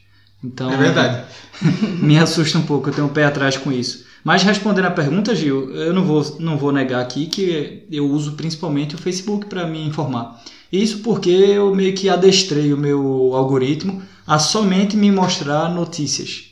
Então, 0.43 0.71
é 0.71 0.77
verdade. 0.77 1.25
me 2.01 2.17
assusta 2.17 2.57
um 2.57 2.63
pouco, 2.63 2.89
eu 2.89 2.93
tenho 2.93 3.07
um 3.07 3.11
pé 3.11 3.25
atrás 3.25 3.55
com 3.55 3.71
isso. 3.71 4.05
Mas 4.23 4.43
respondendo 4.43 4.85
a 4.85 4.91
pergunta, 4.91 5.35
Gil, 5.35 5.71
eu 5.75 5.93
não 5.93 6.03
vou, 6.03 6.37
não 6.39 6.57
vou 6.57 6.71
negar 6.71 7.01
aqui 7.01 7.27
que 7.27 7.85
eu 7.91 8.07
uso 8.07 8.33
principalmente 8.33 8.95
o 8.95 8.97
Facebook 8.97 9.45
para 9.45 9.67
me 9.67 9.85
informar. 9.85 10.41
Isso 10.71 10.99
porque 10.99 11.29
eu 11.29 11.75
meio 11.75 11.93
que 11.93 12.09
adestrei 12.09 12.73
o 12.73 12.77
meu 12.77 13.33
algoritmo 13.33 14.01
a 14.25 14.39
somente 14.39 14.95
me 14.95 15.11
mostrar 15.11 15.69
notícias. 15.69 16.51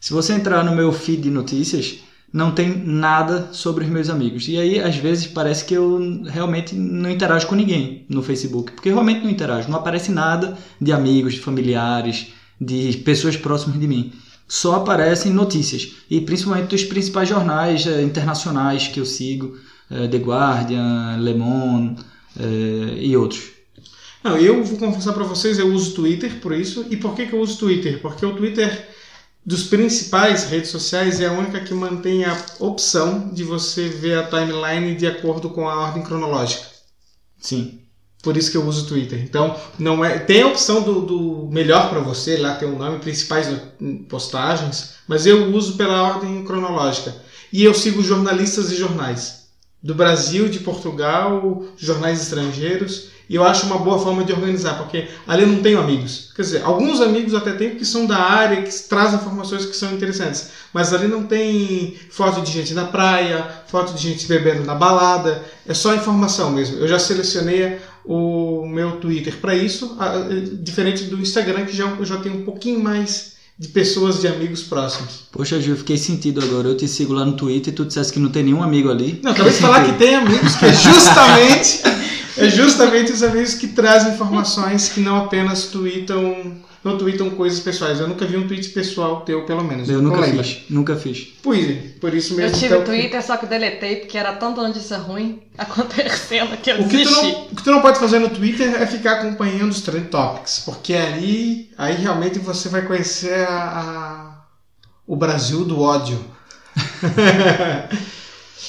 Se 0.00 0.14
você 0.14 0.32
entrar 0.32 0.64
no 0.64 0.74
meu 0.74 0.90
feed 0.92 1.22
de 1.22 1.30
notícias, 1.30 1.98
não 2.32 2.52
tem 2.52 2.74
nada 2.86 3.50
sobre 3.52 3.84
os 3.84 3.90
meus 3.90 4.08
amigos. 4.08 4.48
E 4.48 4.56
aí, 4.56 4.80
às 4.80 4.96
vezes, 4.96 5.26
parece 5.26 5.64
que 5.64 5.74
eu 5.74 6.22
realmente 6.24 6.74
não 6.74 7.10
interajo 7.10 7.46
com 7.46 7.54
ninguém 7.54 8.06
no 8.08 8.22
Facebook, 8.22 8.72
porque 8.72 8.88
realmente 8.88 9.22
não 9.22 9.30
interajo, 9.30 9.68
não 9.68 9.78
aparece 9.78 10.10
nada 10.10 10.56
de 10.80 10.92
amigos, 10.92 11.34
de 11.34 11.40
familiares, 11.40 12.28
de 12.58 12.96
pessoas 13.04 13.36
próximas 13.36 13.78
de 13.78 13.86
mim. 13.86 14.12
Só 14.48 14.76
aparecem 14.76 15.32
notícias, 15.32 15.92
e 16.08 16.20
principalmente 16.20 16.70
dos 16.70 16.84
principais 16.84 17.28
jornais 17.28 17.86
eh, 17.86 18.02
internacionais 18.02 18.88
que 18.88 18.98
eu 18.98 19.06
sigo, 19.06 19.56
eh, 19.90 20.08
The 20.08 20.18
Guardian, 20.18 21.18
Le 21.18 21.34
Monde 21.34 22.02
eh, 22.38 22.96
e 22.98 23.16
outros. 23.16 23.50
Não, 24.22 24.36
eu 24.36 24.62
vou 24.62 24.78
confessar 24.78 25.14
para 25.14 25.24
vocês, 25.24 25.58
eu 25.58 25.68
uso 25.68 25.94
Twitter 25.94 26.40
por 26.40 26.52
isso. 26.52 26.86
E 26.90 26.96
por 26.96 27.14
que, 27.14 27.26
que 27.26 27.32
eu 27.32 27.40
uso 27.40 27.58
Twitter? 27.58 28.00
Porque 28.00 28.24
o 28.24 28.36
Twitter 28.36 28.88
dos 29.44 29.64
principais 29.64 30.44
redes 30.44 30.70
sociais 30.70 31.20
é 31.20 31.26
a 31.26 31.32
única 31.32 31.60
que 31.60 31.72
mantém 31.72 32.24
a 32.24 32.36
opção 32.58 33.30
de 33.32 33.42
você 33.42 33.88
ver 33.88 34.18
a 34.18 34.26
timeline 34.26 34.94
de 34.94 35.06
acordo 35.06 35.50
com 35.50 35.68
a 35.68 35.80
ordem 35.80 36.02
cronológica. 36.02 36.66
Sim. 37.38 37.80
Por 38.22 38.36
isso 38.36 38.50
que 38.50 38.56
eu 38.58 38.66
uso 38.66 38.84
o 38.84 38.88
Twitter. 38.88 39.18
Então, 39.22 39.58
não 39.78 40.04
é 40.04 40.18
tem 40.18 40.42
a 40.42 40.46
opção 40.46 40.82
do, 40.82 41.00
do 41.00 41.48
melhor 41.50 41.88
para 41.88 42.00
você, 42.00 42.36
lá 42.36 42.54
tem 42.54 42.68
o 42.68 42.78
nome, 42.78 42.98
principais 42.98 43.48
postagens, 44.10 44.96
mas 45.08 45.24
eu 45.24 45.50
uso 45.54 45.76
pela 45.78 46.02
ordem 46.02 46.44
cronológica. 46.44 47.14
E 47.50 47.64
eu 47.64 47.72
sigo 47.72 48.02
jornalistas 48.02 48.70
e 48.70 48.76
jornais. 48.76 49.39
Do 49.82 49.94
Brasil, 49.94 50.48
de 50.48 50.60
Portugal, 50.60 51.64
jornais 51.76 52.22
estrangeiros. 52.22 53.08
E 53.30 53.36
eu 53.36 53.44
acho 53.44 53.66
uma 53.66 53.78
boa 53.78 53.96
forma 53.96 54.24
de 54.24 54.32
organizar, 54.32 54.76
porque 54.76 55.08
ali 55.24 55.42
eu 55.42 55.48
não 55.48 55.62
tenho 55.62 55.78
amigos. 55.78 56.32
Quer 56.34 56.42
dizer, 56.42 56.62
alguns 56.64 57.00
amigos 57.00 57.32
até 57.32 57.52
tenho 57.52 57.76
que 57.76 57.84
são 57.84 58.04
da 58.04 58.18
área, 58.18 58.60
que 58.62 58.72
trazem 58.88 59.20
informações 59.20 59.64
que 59.64 59.76
são 59.76 59.94
interessantes. 59.94 60.50
Mas 60.74 60.92
ali 60.92 61.06
não 61.06 61.22
tem 61.22 61.96
foto 62.10 62.42
de 62.42 62.50
gente 62.50 62.74
na 62.74 62.86
praia, 62.86 63.62
foto 63.68 63.94
de 63.94 64.02
gente 64.02 64.26
bebendo 64.26 64.64
na 64.64 64.74
balada. 64.74 65.44
É 65.64 65.72
só 65.72 65.94
informação 65.94 66.50
mesmo. 66.50 66.78
Eu 66.78 66.88
já 66.88 66.98
selecionei 66.98 67.78
o 68.04 68.66
meu 68.66 68.96
Twitter 68.96 69.36
para 69.36 69.54
isso, 69.54 69.96
diferente 70.60 71.04
do 71.04 71.20
Instagram, 71.20 71.66
que 71.66 71.76
já, 71.76 71.86
eu 71.86 72.04
já 72.04 72.16
tenho 72.16 72.38
um 72.38 72.44
pouquinho 72.44 72.80
mais 72.80 73.36
de 73.60 73.68
pessoas, 73.68 74.22
de 74.22 74.26
amigos 74.26 74.62
próximos. 74.62 75.24
Poxa, 75.30 75.60
Gil, 75.60 75.76
fiquei 75.76 75.98
sentido 75.98 76.42
agora. 76.42 76.68
Eu 76.68 76.76
te 76.78 76.88
sigo 76.88 77.12
lá 77.12 77.26
no 77.26 77.34
Twitter 77.34 77.70
e 77.70 77.76
tu 77.76 77.84
disseste 77.84 78.14
que 78.14 78.18
não 78.18 78.30
tem 78.30 78.42
nenhum 78.42 78.62
amigo 78.62 78.90
ali. 78.90 79.20
Não, 79.22 79.34
talvez 79.34 79.58
falar 79.60 79.84
que 79.84 79.98
tem 79.98 80.14
amigos, 80.14 80.56
que 80.56 80.64
é 80.64 80.72
justamente 80.72 81.82
é 82.38 82.48
justamente 82.48 83.12
os 83.12 83.22
amigos 83.22 83.52
que 83.52 83.68
trazem 83.68 84.14
informações 84.14 84.88
que 84.88 85.00
não 85.00 85.14
apenas 85.18 85.64
tweetam, 85.64 86.54
não 86.82 86.96
tweetam 86.96 87.30
coisas 87.30 87.60
pessoais. 87.60 88.00
Eu 88.00 88.08
nunca 88.08 88.24
vi 88.24 88.36
um 88.36 88.46
tweet 88.46 88.70
pessoal 88.70 89.20
teu, 89.20 89.44
pelo 89.44 89.62
menos. 89.62 89.88
Eu, 89.88 90.00
nunca 90.00 90.22
fiz. 90.22 90.62
Nunca 90.68 90.96
fiz. 90.96 91.28
Pois 91.42 91.70
é, 91.70 91.74
por 92.00 92.14
isso 92.14 92.34
mesmo. 92.34 92.56
Eu 92.56 92.58
tive 92.58 92.74
então, 92.74 92.84
Twitter, 92.84 93.22
só 93.22 93.36
que 93.36 93.46
deletei 93.46 93.96
porque 93.96 94.16
era 94.16 94.32
tanta 94.34 94.62
notícia 94.62 94.96
ruim 94.96 95.42
acontecendo 95.58 96.56
que 96.56 96.70
eu 96.70 96.80
o 96.80 96.88
que, 96.88 97.02
tu 97.02 97.10
não, 97.10 97.42
o 97.44 97.56
que 97.56 97.62
tu 97.62 97.70
não 97.70 97.82
pode 97.82 97.98
fazer 97.98 98.18
no 98.18 98.30
Twitter 98.30 98.80
é 98.80 98.86
ficar 98.86 99.20
acompanhando 99.20 99.70
os 99.70 99.82
trend 99.82 100.08
topics, 100.08 100.60
porque 100.64 100.94
ali, 100.94 101.70
aí 101.76 101.96
realmente 101.96 102.38
você 102.38 102.68
vai 102.68 102.82
conhecer 102.82 103.46
a, 103.46 103.56
a 103.56 104.40
o 105.06 105.16
Brasil 105.16 105.64
do 105.64 105.80
ódio. 105.80 106.18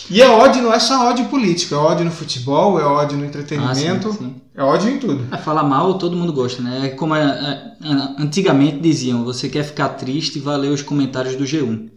E 0.10 0.22
é 0.22 0.28
ódio 0.30 0.62
não 0.62 0.74
é 0.74 0.80
só 0.80 1.08
ódio 1.10 1.26
político, 1.26 1.74
é 1.76 1.78
ódio 1.78 2.06
no 2.06 2.12
futebol, 2.12 2.80
é 2.80 2.84
ódio 2.84 3.18
no 3.18 3.26
entretenimento, 3.26 4.10
Ah, 4.10 4.12
sim, 4.14 4.18
sim. 4.18 4.36
é 4.56 4.64
ódio 4.64 4.90
em 4.90 4.98
tudo. 5.00 5.28
É, 5.34 5.38
falar 5.38 5.64
mal 5.64 5.98
todo 5.98 6.16
mundo 6.16 6.32
gosta, 6.34 6.62
né? 6.62 6.88
É 6.88 6.90
como 6.90 7.14
é, 7.16 7.22
é, 7.22 8.22
antigamente 8.22 8.80
diziam, 8.80 9.24
você 9.24 9.50
quer 9.50 9.64
ficar 9.64 9.90
triste, 9.90 10.40
vai 10.40 10.58
ler 10.58 10.70
os 10.70 10.82
comentários 10.82 11.36
do 11.36 11.44
G1. 11.44 11.90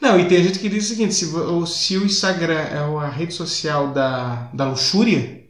Não, 0.00 0.18
e 0.18 0.26
tem 0.26 0.42
gente 0.44 0.58
que 0.60 0.68
diz 0.68 0.84
o 0.84 0.88
seguinte: 0.88 1.12
se, 1.14 1.26
se 1.66 1.96
o 1.98 2.04
Instagram 2.04 2.54
é 2.54 2.78
a 2.78 3.08
rede 3.08 3.34
social 3.34 3.88
da, 3.92 4.48
da 4.54 4.68
luxúria, 4.68 5.42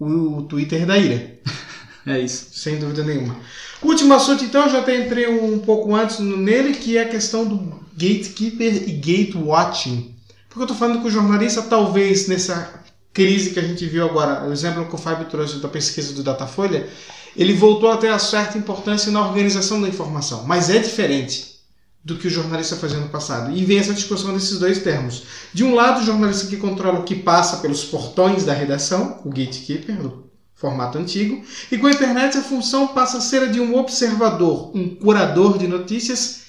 o, 0.00 0.38
o 0.38 0.42
Twitter 0.42 0.82
é 0.82 0.86
da 0.86 0.98
ira, 0.98 1.38
É 2.06 2.18
isso. 2.18 2.48
sem 2.52 2.78
dúvida 2.78 3.04
nenhuma. 3.04 3.36
Último 3.82 4.14
assunto, 4.14 4.44
então, 4.44 4.64
eu 4.64 4.70
já 4.70 4.80
até 4.80 5.04
entrei 5.04 5.28
um 5.28 5.58
pouco 5.60 5.94
antes 5.94 6.18
nele, 6.18 6.72
que 6.74 6.96
é 6.98 7.02
a 7.02 7.08
questão 7.08 7.44
do 7.46 7.56
gatekeeper 7.96 8.88
e 8.88 8.92
gatewatching. 8.92 10.13
Porque 10.54 10.70
eu 10.70 10.72
estou 10.72 10.76
falando 10.76 11.00
que 11.02 11.08
o 11.08 11.10
jornalista, 11.10 11.62
talvez 11.62 12.28
nessa 12.28 12.80
crise 13.12 13.50
que 13.50 13.58
a 13.58 13.62
gente 13.62 13.84
viu 13.86 14.04
agora, 14.04 14.48
o 14.48 14.52
exemplo 14.52 14.86
que 14.86 14.94
o 14.94 14.98
Fábio 14.98 15.26
trouxe 15.26 15.58
da 15.58 15.68
pesquisa 15.68 16.12
do 16.12 16.22
Datafolha, 16.22 16.88
ele 17.36 17.52
voltou 17.54 17.90
a 17.90 17.96
ter 17.96 18.12
a 18.12 18.20
certa 18.20 18.56
importância 18.56 19.10
na 19.10 19.26
organização 19.26 19.82
da 19.82 19.88
informação, 19.88 20.44
mas 20.44 20.70
é 20.70 20.78
diferente 20.78 21.56
do 22.04 22.16
que 22.16 22.28
o 22.28 22.30
jornalista 22.30 22.76
fazia 22.76 23.00
no 23.00 23.08
passado. 23.08 23.50
E 23.50 23.64
vem 23.64 23.78
essa 23.78 23.92
discussão 23.92 24.32
desses 24.32 24.60
dois 24.60 24.78
termos. 24.78 25.24
De 25.52 25.64
um 25.64 25.74
lado, 25.74 26.00
o 26.00 26.06
jornalista 26.06 26.46
que 26.46 26.56
controla 26.56 27.00
o 27.00 27.04
que 27.04 27.16
passa 27.16 27.56
pelos 27.56 27.82
portões 27.82 28.44
da 28.44 28.52
redação, 28.52 29.22
o 29.24 29.30
gatekeeper, 29.30 29.96
do 29.96 30.30
formato 30.54 30.98
antigo, 30.98 31.42
e 31.72 31.76
com 31.76 31.88
a 31.88 31.90
internet 31.90 32.38
a 32.38 32.42
função 32.42 32.86
passa 32.86 33.18
a 33.18 33.20
ser 33.20 33.42
a 33.42 33.46
de 33.46 33.60
um 33.60 33.76
observador, 33.76 34.70
um 34.72 34.94
curador 34.94 35.58
de 35.58 35.66
notícias. 35.66 36.43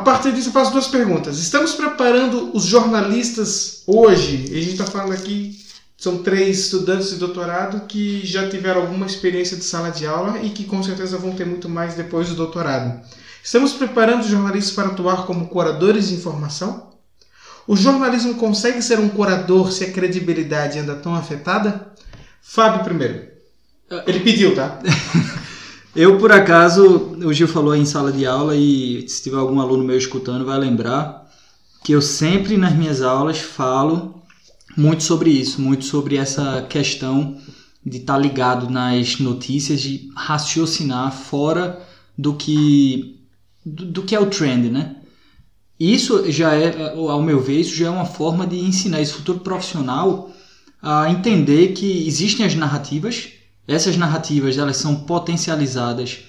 A 0.00 0.02
partir 0.02 0.32
disso, 0.32 0.48
eu 0.48 0.52
faço 0.54 0.72
duas 0.72 0.88
perguntas. 0.88 1.38
Estamos 1.38 1.74
preparando 1.74 2.56
os 2.56 2.64
jornalistas 2.64 3.82
hoje? 3.86 4.46
E 4.50 4.58
a 4.58 4.62
gente 4.62 4.72
está 4.72 4.86
falando 4.86 5.12
aqui, 5.12 5.60
são 5.98 6.22
três 6.22 6.58
estudantes 6.58 7.10
de 7.10 7.16
doutorado 7.16 7.86
que 7.86 8.24
já 8.24 8.48
tiveram 8.48 8.80
alguma 8.80 9.04
experiência 9.04 9.58
de 9.58 9.62
sala 9.62 9.90
de 9.90 10.06
aula 10.06 10.38
e 10.40 10.48
que 10.48 10.64
com 10.64 10.82
certeza 10.82 11.18
vão 11.18 11.32
ter 11.32 11.44
muito 11.44 11.68
mais 11.68 11.96
depois 11.96 12.30
do 12.30 12.34
doutorado. 12.34 12.98
Estamos 13.44 13.74
preparando 13.74 14.22
os 14.22 14.28
jornalistas 14.28 14.72
para 14.74 14.88
atuar 14.88 15.26
como 15.26 15.48
curadores 15.48 16.08
de 16.08 16.14
informação? 16.14 16.94
O 17.68 17.76
jornalismo 17.76 18.36
consegue 18.36 18.80
ser 18.80 18.98
um 18.98 19.08
curador 19.10 19.70
se 19.70 19.84
a 19.84 19.92
credibilidade 19.92 20.78
anda 20.78 20.94
tão 20.94 21.14
afetada? 21.14 21.92
Fábio 22.40 22.84
primeiro. 22.84 23.28
Ele 24.06 24.20
pediu, 24.20 24.54
tá? 24.54 24.78
Eu, 25.94 26.18
por 26.18 26.30
acaso, 26.30 27.16
o 27.24 27.32
Gil 27.32 27.48
falou 27.48 27.74
em 27.74 27.84
sala 27.84 28.12
de 28.12 28.24
aula 28.24 28.54
e 28.54 29.08
se 29.08 29.22
tiver 29.24 29.36
algum 29.36 29.60
aluno 29.60 29.82
meu 29.82 29.98
escutando 29.98 30.44
vai 30.44 30.56
lembrar 30.56 31.28
que 31.82 31.92
eu 31.92 32.00
sempre 32.00 32.56
nas 32.56 32.74
minhas 32.74 33.02
aulas 33.02 33.40
falo 33.40 34.22
muito 34.76 35.02
sobre 35.02 35.30
isso, 35.30 35.60
muito 35.60 35.84
sobre 35.84 36.16
essa 36.16 36.62
questão 36.68 37.36
de 37.84 37.98
estar 37.98 38.18
ligado 38.18 38.70
nas 38.70 39.18
notícias, 39.18 39.80
de 39.80 40.08
raciocinar 40.14 41.12
fora 41.12 41.80
do 42.16 42.34
que 42.34 43.18
do, 43.66 43.86
do 43.86 44.02
que 44.02 44.14
é 44.14 44.20
o 44.20 44.30
trend, 44.30 44.70
né? 44.70 44.96
Isso 45.78 46.30
já 46.30 46.54
é, 46.54 46.92
ao 46.94 47.22
meu 47.22 47.40
ver, 47.40 47.60
isso 47.60 47.74
já 47.74 47.86
é 47.86 47.90
uma 47.90 48.04
forma 48.04 48.46
de 48.46 48.58
ensinar 48.60 49.00
esse 49.00 49.14
futuro 49.14 49.40
profissional 49.40 50.30
a 50.80 51.10
entender 51.10 51.72
que 51.72 52.06
existem 52.06 52.46
as 52.46 52.54
narrativas, 52.54 53.28
essas 53.70 53.96
narrativas 53.96 54.58
elas 54.58 54.76
são 54.76 54.96
potencializadas 54.96 56.24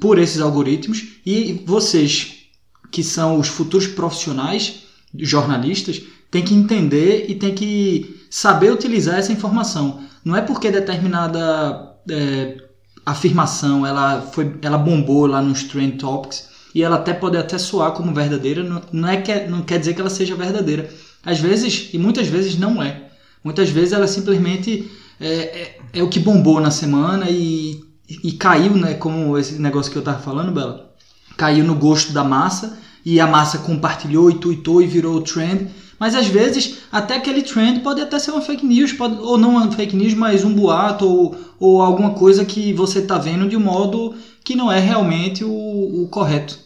por 0.00 0.18
esses 0.18 0.40
algoritmos 0.40 1.04
e 1.24 1.62
vocês 1.64 2.42
que 2.90 3.02
são 3.02 3.38
os 3.38 3.48
futuros 3.48 3.86
profissionais, 3.86 4.82
jornalistas, 5.14 6.02
têm 6.30 6.44
que 6.44 6.54
entender 6.54 7.26
e 7.28 7.34
têm 7.34 7.54
que 7.54 8.20
saber 8.28 8.70
utilizar 8.70 9.18
essa 9.18 9.32
informação. 9.32 10.02
Não 10.24 10.36
é 10.36 10.42
porque 10.42 10.70
determinada 10.70 11.96
é, 12.10 12.56
afirmação 13.04 13.86
ela 13.86 14.20
foi, 14.20 14.54
ela 14.60 14.76
bombou 14.76 15.26
lá 15.26 15.40
nos 15.40 15.64
trend 15.64 15.98
topics 15.98 16.48
e 16.74 16.82
ela 16.82 16.96
até 16.96 17.12
pode 17.12 17.36
até 17.36 17.58
soar 17.58 17.92
como 17.92 18.14
verdadeira, 18.14 18.62
não, 18.62 18.82
não 18.92 19.08
é 19.08 19.20
que 19.20 19.34
não 19.46 19.62
quer 19.62 19.78
dizer 19.78 19.94
que 19.94 20.00
ela 20.00 20.10
seja 20.10 20.34
verdadeira. 20.34 20.88
Às 21.24 21.38
vezes 21.38 21.90
e 21.92 21.98
muitas 21.98 22.26
vezes 22.26 22.58
não 22.58 22.82
é. 22.82 23.08
Muitas 23.44 23.70
vezes 23.70 23.92
ela 23.92 24.06
simplesmente 24.06 24.90
é, 25.20 25.28
é, 25.28 25.78
é 25.92 26.02
o 26.02 26.08
que 26.08 26.18
bombou 26.18 26.60
na 26.60 26.70
semana 26.70 27.26
e, 27.28 27.80
e 28.22 28.32
caiu, 28.32 28.74
né? 28.74 28.94
Como 28.94 29.36
esse 29.36 29.60
negócio 29.60 29.90
que 29.92 29.98
eu 29.98 30.02
tava 30.02 30.18
falando, 30.20 30.52
Bela. 30.52 30.90
Caiu 31.36 31.64
no 31.64 31.74
gosto 31.74 32.12
da 32.12 32.24
massa 32.24 32.78
e 33.04 33.20
a 33.20 33.26
massa 33.26 33.58
compartilhou 33.58 34.30
e 34.30 34.38
tuitou 34.38 34.80
e 34.80 34.86
virou 34.86 35.16
o 35.16 35.22
trend. 35.22 35.70
Mas 35.98 36.14
às 36.14 36.26
vezes 36.26 36.78
até 36.90 37.16
aquele 37.16 37.42
trend 37.42 37.80
pode 37.80 38.00
até 38.00 38.18
ser 38.18 38.32
uma 38.32 38.40
fake 38.40 38.66
news, 38.66 38.92
pode, 38.92 39.20
ou 39.20 39.38
não 39.38 39.50
uma 39.50 39.70
fake 39.70 39.94
news, 39.94 40.14
mas 40.14 40.44
um 40.44 40.52
boato 40.52 41.06
ou, 41.06 41.36
ou 41.60 41.82
alguma 41.82 42.10
coisa 42.10 42.44
que 42.44 42.72
você 42.72 42.98
está 42.98 43.18
vendo 43.18 43.48
de 43.48 43.56
um 43.56 43.60
modo 43.60 44.14
que 44.44 44.56
não 44.56 44.70
é 44.70 44.80
realmente 44.80 45.44
o, 45.44 46.02
o 46.02 46.08
correto. 46.08 46.58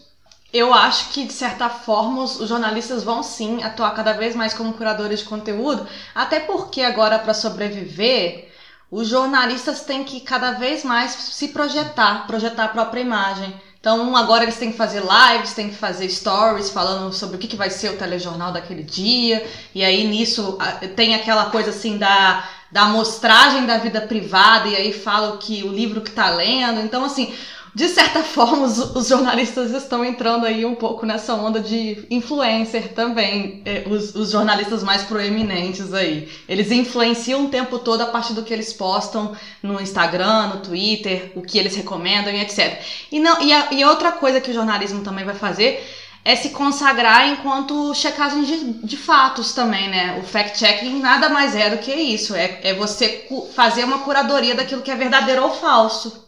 Eu 0.53 0.73
acho 0.73 1.11
que, 1.11 1.27
de 1.27 1.35
certa 1.35 1.69
forma, 1.69 2.23
os 2.23 2.49
jornalistas 2.49 3.03
vão 3.03 3.23
sim 3.23 3.63
atuar 3.63 3.91
cada 3.91 4.15
vez 4.15 4.35
mais 4.35 4.55
como 4.55 4.73
curadores 4.73 5.19
de 5.19 5.27
conteúdo, 5.27 5.87
até 6.15 6.41
porque 6.41 6.81
agora, 6.81 7.19
para 7.19 7.35
sobreviver, 7.35 8.46
os 8.91 9.09
jornalistas 9.09 9.81
têm 9.81 10.05
que 10.05 10.21
cada 10.21 10.53
vez 10.53 10.85
mais 10.85 11.11
se 11.11 11.49
projetar, 11.49 12.27
projetar 12.27 12.65
a 12.65 12.69
própria 12.69 13.01
imagem. 13.01 13.55
Então, 13.81 14.17
agora 14.17 14.43
eles 14.43 14.57
têm 14.57 14.73
que 14.73 14.77
fazer 14.77 15.01
lives, 15.01 15.55
têm 15.55 15.71
que 15.71 15.77
fazer 15.77 16.09
stories 16.09 16.71
falando 16.71 17.13
sobre 17.13 17.37
o 17.37 17.39
que, 17.39 17.55
vai 17.57 17.71
ser 17.71 17.91
o 17.91 17.97
telejornal 17.97 18.53
daquele 18.53 18.83
dia. 18.83 19.47
E 19.75 19.85
aí, 19.85 20.07
nisso, 20.07 20.59
tem 20.97 21.15
aquela 21.15 21.51
coisa 21.51 21.71
assim 21.71 21.97
da, 21.97 22.49
da 22.71 22.83
amostragem 22.83 23.65
da 23.65 23.79
vida 23.79 24.01
privada, 24.01 24.69
e 24.69 24.75
aí 24.75 24.93
fala 24.93 25.35
o 25.35 25.39
que 25.39 25.63
o 25.63 25.73
livro 25.73 26.01
que 26.01 26.11
tá 26.11 26.31
lendo. 26.31 26.81
Então, 26.81 27.05
assim, 27.05 27.33
de 27.77 27.91
certa 27.91 28.23
forma, 28.25 28.65
os, 28.65 28.79
os, 28.97 29.07
jornalistas 29.07 29.71
estão 29.71 30.03
entrando 30.03 30.47
aí 30.47 30.65
um 30.65 30.75
pouco 30.75 31.05
nessa 31.05 31.35
onda 31.35 31.61
de 31.61 32.07
influencer 32.11 32.95
também. 32.95 33.61
É, 33.67 33.85
os, 33.87 34.15
os, 34.15 34.31
jornalistas 34.31 34.83
mais 34.83 35.03
proeminentes 35.03 35.93
aí. 35.93 36.27
Eles 36.49 36.71
influenciam 36.71 37.45
o 37.45 37.49
tempo 37.49 37.79
todo 37.79 38.01
a 38.01 38.07
partir 38.07 38.33
do 38.33 38.43
que 38.43 38.55
eles 38.55 38.73
postam 38.73 39.37
no 39.63 39.79
Instagram, 39.79 40.47
no 40.47 40.61
Twitter, 40.61 41.33
o 41.37 41.43
que 41.43 41.59
eles 41.59 41.77
recomendam 41.77 42.33
e 42.33 42.41
etc. 42.41 42.81
E, 43.13 43.21
não, 43.21 43.43
e, 43.43 43.53
a, 43.53 43.69
e 43.71 43.85
outra 43.85 44.13
coisa 44.13 44.41
que 44.41 44.51
o 44.51 44.55
jornalismo 44.55 45.05
também 45.05 45.27
vai 45.27 45.35
fazer 45.35 45.87
é 46.25 46.35
se 46.35 46.49
consagrar 46.51 47.29
enquanto 47.29 47.95
checagem 47.95 48.43
de, 48.43 48.73
de 48.87 48.97
fatos 48.97 49.53
também, 49.53 49.91
né? 49.91 50.19
O 50.19 50.27
fact-checking 50.27 50.99
nada 50.99 51.29
mais 51.29 51.55
é 51.55 51.69
do 51.69 51.77
que 51.77 51.93
isso. 51.93 52.35
É, 52.35 52.59
é 52.63 52.75
você 52.75 53.29
fazer 53.55 53.85
uma 53.85 53.99
curadoria 53.99 54.55
daquilo 54.55 54.81
que 54.81 54.91
é 54.91 54.97
verdadeiro 54.97 55.43
ou 55.43 55.53
falso. 55.53 56.26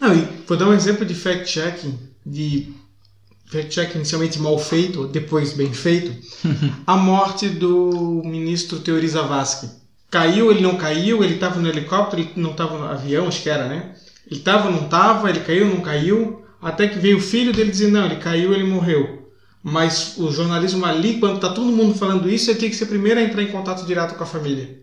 Não, 0.00 0.14
e 0.14 0.26
vou 0.46 0.56
dar 0.56 0.68
um 0.68 0.74
exemplo 0.74 1.04
de 1.04 1.14
fact-checking, 1.14 1.98
de 2.24 2.74
fact-checking 3.46 3.96
inicialmente 3.96 4.38
mal 4.38 4.58
feito, 4.58 5.06
depois 5.06 5.52
bem 5.52 5.72
feito. 5.72 6.14
a 6.86 6.96
morte 6.96 7.48
do 7.48 8.22
ministro 8.24 8.80
Teori 8.80 9.08
Zavascki. 9.08 9.68
Caiu, 10.10 10.50
ele 10.50 10.60
não 10.60 10.76
caiu, 10.76 11.22
ele 11.22 11.34
estava 11.34 11.60
no 11.60 11.68
helicóptero, 11.68 12.22
ele 12.22 12.32
não 12.36 12.52
estava 12.52 12.78
no 12.78 12.84
avião, 12.84 13.26
acho 13.26 13.42
que 13.42 13.50
era, 13.50 13.68
né? 13.68 13.94
Ele 14.26 14.40
estava, 14.40 14.70
não 14.70 14.84
estava, 14.84 15.28
ele 15.28 15.40
caiu, 15.40 15.66
não 15.66 15.80
caiu, 15.80 16.44
até 16.60 16.88
que 16.88 16.98
veio 16.98 17.18
o 17.18 17.20
filho 17.20 17.52
dele 17.52 17.70
dizer, 17.70 17.90
não, 17.90 18.06
ele 18.06 18.16
caiu, 18.16 18.52
ele 18.52 18.64
morreu. 18.64 19.30
Mas 19.62 20.16
o 20.16 20.30
jornalismo 20.30 20.84
ali, 20.84 21.18
quando 21.18 21.36
está 21.36 21.48
todo 21.48 21.72
mundo 21.72 21.94
falando 21.98 22.30
isso, 22.30 22.50
ele 22.50 22.58
tinha 22.58 22.70
que 22.70 22.76
ser 22.76 22.86
primeiro 22.86 23.18
a 23.18 23.22
entrar 23.22 23.42
em 23.42 23.50
contato 23.50 23.84
direto 23.84 24.14
com 24.14 24.22
a 24.22 24.26
família. 24.26 24.80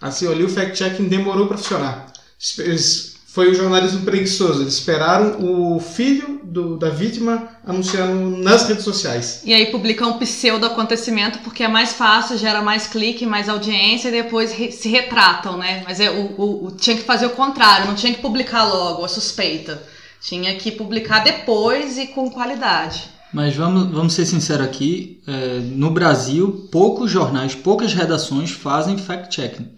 Assim, 0.00 0.26
ali 0.26 0.42
o 0.42 0.48
fact-checking 0.48 1.06
demorou 1.08 1.46
para 1.46 1.58
funcionar. 1.58 2.10
Eles 2.58 3.09
foi 3.32 3.48
o 3.48 3.54
jornalismo 3.54 4.02
preguiçoso. 4.02 4.62
Eles 4.62 4.74
esperaram 4.74 5.36
o 5.40 5.78
filho 5.78 6.40
do, 6.42 6.76
da 6.76 6.90
vítima 6.90 7.48
anunciando 7.64 8.36
nas 8.38 8.66
redes 8.66 8.82
sociais. 8.82 9.42
E 9.44 9.54
aí 9.54 9.66
publicam 9.66 10.10
um 10.10 10.18
pseudo 10.18 10.66
acontecimento 10.66 11.38
porque 11.38 11.62
é 11.62 11.68
mais 11.68 11.92
fácil, 11.92 12.36
gera 12.36 12.60
mais 12.60 12.88
clique, 12.88 13.24
mais 13.24 13.48
audiência 13.48 14.08
e 14.08 14.12
depois 14.12 14.52
re, 14.52 14.72
se 14.72 14.88
retratam, 14.88 15.56
né? 15.56 15.82
Mas 15.84 16.00
é, 16.00 16.10
o, 16.10 16.34
o, 16.36 16.66
o, 16.66 16.70
tinha 16.72 16.96
que 16.96 17.04
fazer 17.04 17.26
o 17.26 17.30
contrário, 17.30 17.86
não 17.86 17.94
tinha 17.94 18.12
que 18.12 18.20
publicar 18.20 18.64
logo 18.64 19.04
a 19.04 19.08
suspeita. 19.08 19.80
Tinha 20.20 20.56
que 20.56 20.72
publicar 20.72 21.20
depois 21.20 21.98
e 21.98 22.08
com 22.08 22.28
qualidade. 22.30 23.04
Mas 23.32 23.54
vamos, 23.54 23.92
vamos 23.92 24.12
ser 24.12 24.26
sinceros 24.26 24.66
aqui, 24.66 25.22
é, 25.24 25.60
no 25.60 25.92
Brasil, 25.92 26.68
poucos 26.72 27.08
jornais, 27.08 27.54
poucas 27.54 27.94
redações 27.94 28.50
fazem 28.50 28.98
fact-checking. 28.98 29.68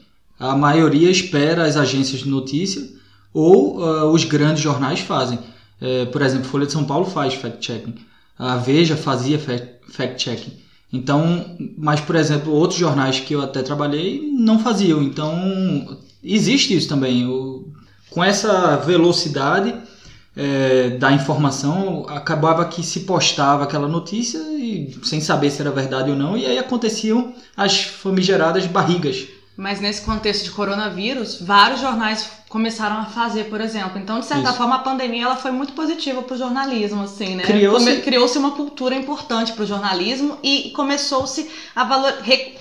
A 0.40 0.56
maioria 0.56 1.10
espera 1.10 1.66
as 1.66 1.76
agências 1.76 2.22
de 2.22 2.30
notícia 2.30 3.01
ou 3.32 3.78
uh, 3.78 4.10
os 4.12 4.24
grandes 4.24 4.62
jornais 4.62 5.00
fazem. 5.00 5.38
É, 5.80 6.04
por 6.06 6.22
exemplo, 6.22 6.44
Folha 6.46 6.66
de 6.66 6.72
São 6.72 6.84
Paulo 6.84 7.04
faz 7.04 7.34
fact-checking, 7.34 7.94
a 8.38 8.56
Veja 8.56 8.96
fazia 8.96 9.38
fact-checking. 9.38 10.52
Então, 10.92 11.56
mas 11.76 12.00
por 12.00 12.14
exemplo, 12.14 12.52
outros 12.52 12.78
jornais 12.78 13.18
que 13.18 13.34
eu 13.34 13.40
até 13.40 13.62
trabalhei 13.62 14.30
não 14.32 14.58
faziam. 14.58 15.02
Então, 15.02 15.98
existe 16.22 16.76
isso 16.76 16.88
também. 16.88 17.22
Eu, 17.22 17.72
com 18.10 18.22
essa 18.22 18.76
velocidade 18.76 19.74
é, 20.36 20.90
da 20.90 21.12
informação, 21.12 22.06
acabava 22.08 22.64
que 22.66 22.82
se 22.82 23.00
postava 23.00 23.64
aquela 23.64 23.88
notícia 23.88 24.38
e, 24.38 24.94
sem 25.02 25.20
saber 25.20 25.50
se 25.50 25.60
era 25.60 25.70
verdade 25.70 26.10
ou 26.10 26.16
não, 26.16 26.36
e 26.36 26.46
aí 26.46 26.58
aconteciam 26.58 27.34
as 27.56 27.82
famigeradas 27.82 28.66
barrigas. 28.66 29.26
Mas 29.56 29.80
nesse 29.80 30.02
contexto 30.02 30.44
de 30.44 30.50
coronavírus, 30.50 31.38
vários 31.40 31.80
jornais 31.80 32.28
começaram 32.48 32.98
a 32.98 33.04
fazer, 33.04 33.44
por 33.44 33.60
exemplo. 33.60 33.98
Então, 33.98 34.20
de 34.20 34.26
certa 34.26 34.48
Isso. 34.48 34.58
forma, 34.58 34.76
a 34.76 34.78
pandemia 34.78 35.24
ela 35.24 35.36
foi 35.36 35.50
muito 35.50 35.72
positiva 35.72 36.22
para 36.22 36.34
o 36.34 36.38
jornalismo, 36.38 37.02
assim, 37.02 37.36
né? 37.36 37.44
Criou-se 37.44 38.00
Criou 38.00 38.26
uma 38.36 38.52
cultura 38.52 38.94
importante 38.94 39.52
para 39.52 39.62
o 39.62 39.66
jornalismo 39.66 40.38
e 40.42 40.70
começou-se 40.74 41.50
a 41.74 41.84
valor... 41.84 42.14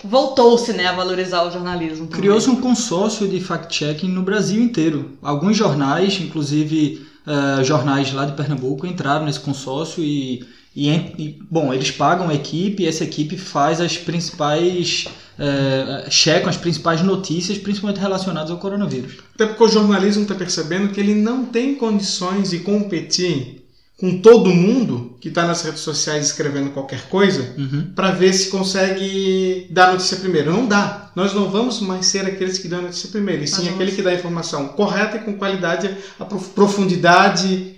voltou-se, 0.03 0.73
né, 0.73 0.87
a 0.87 0.93
valorizar 0.93 1.43
o 1.43 1.51
jornalismo. 1.51 2.07
Criou-se 2.07 2.49
um 2.49 2.59
consórcio 2.59 3.27
de 3.27 3.39
fact-checking 3.39 4.09
no 4.09 4.21
Brasil 4.21 4.61
inteiro. 4.61 5.17
Alguns 5.21 5.57
jornais, 5.57 6.19
inclusive 6.21 7.05
uh, 7.25 7.63
jornais 7.63 8.11
lá 8.13 8.25
de 8.25 8.33
Pernambuco, 8.33 8.85
entraram 8.85 9.25
nesse 9.25 9.39
consórcio 9.39 10.03
e 10.03 10.45
e, 10.75 10.89
e, 10.89 11.39
bom, 11.49 11.73
eles 11.73 11.91
pagam 11.91 12.29
a 12.29 12.33
equipe 12.33 12.83
e 12.83 12.87
essa 12.87 13.03
equipe 13.03 13.37
faz 13.37 13.81
as 13.81 13.97
principais. 13.97 15.07
É, 15.39 16.05
checam 16.09 16.49
as 16.49 16.57
principais 16.57 17.01
notícias, 17.01 17.57
principalmente 17.57 17.99
relacionadas 17.99 18.51
ao 18.51 18.57
coronavírus. 18.57 19.13
Até 19.33 19.47
porque 19.47 19.63
o 19.63 19.67
jornalismo 19.67 20.21
está 20.21 20.35
percebendo 20.35 20.89
que 20.89 20.99
ele 20.99 21.15
não 21.15 21.45
tem 21.45 21.73
condições 21.73 22.51
de 22.51 22.59
competir 22.59 23.61
com 24.01 24.19
todo 24.19 24.49
mundo 24.49 25.15
que 25.21 25.29
está 25.29 25.45
nas 25.45 25.63
redes 25.63 25.81
sociais 25.81 26.25
escrevendo 26.25 26.71
qualquer 26.71 27.07
coisa 27.07 27.53
uhum. 27.57 27.91
para 27.95 28.11
ver 28.11 28.33
se 28.33 28.49
consegue 28.49 29.67
dar 29.69 29.91
notícia 29.91 30.17
primeiro. 30.17 30.51
Não 30.51 30.67
dá. 30.67 31.11
Nós 31.15 31.33
não 31.33 31.49
vamos 31.49 31.79
mais 31.79 32.07
ser 32.07 32.25
aqueles 32.25 32.57
que 32.57 32.67
dão 32.67 32.81
notícia 32.81 33.09
primeiro, 33.09 33.43
e 33.43 33.47
sim 33.47 33.69
aquele 33.69 33.91
que 33.91 34.01
dá 34.01 34.09
a 34.09 34.15
informação 34.15 34.69
correta 34.69 35.17
e 35.17 35.19
com 35.19 35.33
qualidade, 35.33 35.95
a 36.19 36.25
profundidade 36.25 37.75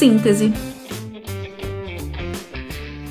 síntese. 0.00 0.50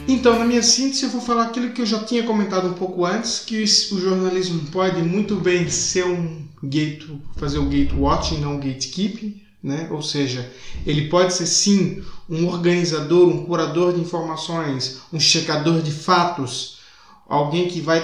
Então, 0.07 0.39
na 0.39 0.43
minha 0.43 0.63
síntese, 0.63 1.03
eu 1.03 1.11
vou 1.11 1.21
falar 1.21 1.43
aquilo 1.43 1.69
que 1.69 1.83
eu 1.83 1.85
já 1.85 2.03
tinha 2.03 2.23
comentado 2.23 2.67
um 2.67 2.73
pouco 2.73 3.05
antes, 3.05 3.41
que 3.45 3.61
o 3.61 4.01
jornalismo 4.01 4.59
pode 4.71 4.99
muito 5.03 5.35
bem 5.35 5.69
ser 5.69 6.03
um 6.07 6.47
gate, 6.63 7.05
fazer 7.37 7.59
o 7.59 7.69
gatewatching, 7.69 8.39
não 8.39 8.55
o 8.55 8.57
gatekeeping, 8.57 9.39
né? 9.61 9.87
Ou 9.91 10.01
seja, 10.01 10.51
ele 10.83 11.09
pode 11.09 11.35
ser 11.35 11.45
sim 11.45 12.03
um 12.27 12.47
organizador, 12.47 13.29
um 13.29 13.45
curador 13.45 13.93
de 13.93 14.01
informações, 14.01 15.01
um 15.13 15.19
checador 15.19 15.83
de 15.83 15.91
fatos, 15.91 16.79
alguém 17.27 17.67
que 17.67 17.81
vai 17.81 18.03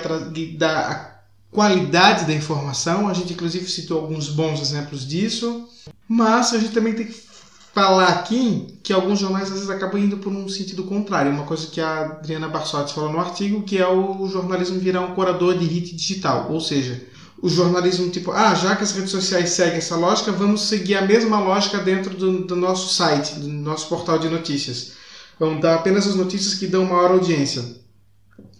dar 0.59 0.91
a 0.91 1.15
qualidade 1.51 2.25
da 2.25 2.33
informação. 2.33 3.07
A 3.07 3.15
gente 3.15 3.33
inclusive 3.33 3.67
citou 3.67 3.99
alguns 3.99 4.29
bons 4.29 4.61
exemplos 4.61 5.07
disso, 5.07 5.67
mas 6.07 6.53
a 6.53 6.59
gente 6.59 6.71
também 6.71 6.93
tem 6.93 7.07
que 7.07 7.25
falar 7.75 8.07
aqui 8.07 8.67
que 8.81 8.93
alguns 8.93 9.19
jornais 9.19 9.49
às 9.49 9.55
vezes 9.55 9.69
acabam 9.69 10.01
indo 10.01 10.17
por 10.17 10.31
um 10.31 10.47
sentido 10.47 10.85
contrário. 10.85 11.29
Uma 11.29 11.43
coisa 11.43 11.67
que 11.67 11.81
a 11.81 12.03
Adriana 12.03 12.47
Barsotti 12.47 12.93
falou 12.93 13.11
no 13.11 13.19
artigo, 13.19 13.63
que 13.63 13.77
é 13.77 13.85
o 13.85 14.25
jornalismo 14.29 14.79
virar 14.79 15.01
um 15.01 15.13
curador 15.13 15.57
de 15.57 15.65
hit 15.65 15.93
digital. 15.93 16.47
Ou 16.49 16.61
seja, 16.61 17.03
o 17.41 17.49
jornalismo 17.49 18.09
tipo, 18.09 18.31
ah, 18.31 18.55
já 18.55 18.77
que 18.77 18.83
as 18.83 18.93
redes 18.93 19.11
sociais 19.11 19.49
seguem 19.49 19.75
essa 19.75 19.97
lógica, 19.97 20.31
vamos 20.31 20.61
seguir 20.61 20.95
a 20.95 21.01
mesma 21.01 21.37
lógica 21.37 21.77
dentro 21.79 22.15
do, 22.15 22.45
do 22.45 22.55
nosso 22.55 22.93
site, 22.93 23.35
do 23.35 23.49
nosso 23.49 23.89
portal 23.89 24.17
de 24.17 24.29
notícias. 24.29 24.93
Vamos 25.37 25.61
dar 25.61 25.75
apenas 25.75 26.07
as 26.07 26.15
notícias 26.15 26.53
que 26.53 26.67
dão 26.67 26.85
maior 26.85 27.11
audiência. 27.11 27.61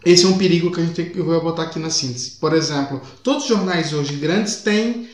Esse 0.05 0.25
é 0.25 0.27
um 0.27 0.37
perigo 0.37 0.71
que 0.71 0.81
a 0.81 0.83
gente 0.83 0.93
tem, 0.93 1.23
vou 1.23 1.41
botar 1.41 1.63
aqui 1.63 1.79
na 1.79 1.89
síntese. 1.89 2.31
Por 2.31 2.53
exemplo, 2.53 3.01
todos 3.23 3.43
os 3.43 3.49
jornais 3.49 3.93
hoje 3.93 4.17
grandes 4.17 4.57
têm 4.57 5.07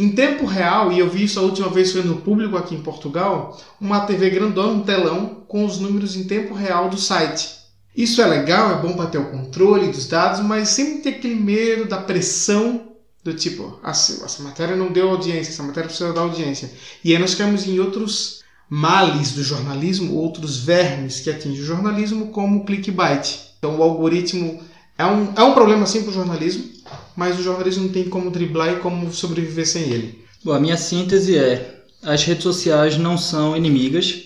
em 0.00 0.12
tempo 0.12 0.46
real, 0.46 0.90
e 0.90 0.98
eu 0.98 1.10
vi 1.10 1.24
isso 1.24 1.38
a 1.38 1.42
última 1.42 1.68
vez 1.68 1.92
foi 1.92 2.02
no 2.02 2.16
público 2.16 2.56
aqui 2.56 2.74
em 2.74 2.80
Portugal, 2.80 3.60
uma 3.78 4.00
TV 4.00 4.30
grandona, 4.30 4.72
um 4.72 4.82
telão 4.82 5.42
com 5.46 5.62
os 5.62 5.78
números 5.78 6.16
em 6.16 6.24
tempo 6.24 6.54
real 6.54 6.88
do 6.88 6.96
site. 6.96 7.50
Isso 7.94 8.22
é 8.22 8.26
legal, 8.26 8.70
é 8.70 8.80
bom 8.80 8.94
para 8.94 9.10
ter 9.10 9.18
o 9.18 9.30
controle 9.30 9.88
dos 9.88 10.06
dados, 10.06 10.40
mas 10.40 10.70
sempre 10.70 11.02
tem 11.02 11.12
aquele 11.12 11.34
medo 11.34 11.84
da 11.84 11.98
pressão 11.98 12.88
do 13.22 13.34
tipo, 13.34 13.78
ah, 13.82 13.90
essa 13.90 14.42
matéria 14.42 14.74
não 14.74 14.90
deu 14.90 15.10
audiência, 15.10 15.50
essa 15.50 15.62
matéria 15.62 15.88
precisa 15.88 16.14
dar 16.14 16.22
audiência. 16.22 16.72
E 17.04 17.12
aí 17.12 17.20
nós 17.20 17.34
caímos 17.34 17.66
em 17.66 17.78
outros 17.78 18.40
males 18.70 19.32
do 19.32 19.42
jornalismo, 19.42 20.14
outros 20.14 20.56
vermes 20.56 21.20
que 21.20 21.28
atingem 21.28 21.60
o 21.60 21.66
jornalismo, 21.66 22.28
como 22.28 22.60
o 22.60 22.64
clickbait. 22.64 23.38
Então 23.58 23.76
o 23.76 23.82
algoritmo 23.82 24.62
é 24.96 25.04
um, 25.04 25.32
é 25.36 25.42
um 25.42 25.52
problema 25.52 25.84
sim 25.84 26.00
para 26.02 26.10
o 26.10 26.14
jornalismo, 26.14 26.69
mas 27.16 27.38
o 27.38 27.42
jornalismo 27.42 27.84
não 27.84 27.92
tem 27.92 28.08
como 28.08 28.30
driblar 28.30 28.72
e 28.72 28.80
como 28.80 29.12
sobreviver 29.12 29.66
sem 29.66 29.82
ele. 29.82 30.24
Bom, 30.44 30.52
a 30.52 30.60
minha 30.60 30.76
síntese 30.76 31.36
é: 31.36 31.84
as 32.02 32.24
redes 32.24 32.42
sociais 32.42 32.96
não 32.96 33.18
são 33.18 33.56
inimigas 33.56 34.24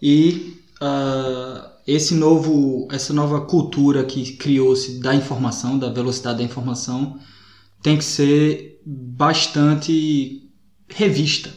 e 0.00 0.56
uh, 0.80 1.68
esse 1.86 2.14
novo, 2.14 2.88
essa 2.90 3.12
nova 3.12 3.40
cultura 3.42 4.04
que 4.04 4.32
criou-se 4.32 5.00
da 5.00 5.14
informação, 5.14 5.78
da 5.78 5.90
velocidade 5.90 6.38
da 6.38 6.44
informação, 6.44 7.18
tem 7.82 7.96
que 7.96 8.04
ser 8.04 8.80
bastante 8.84 10.48
revista 10.88 11.50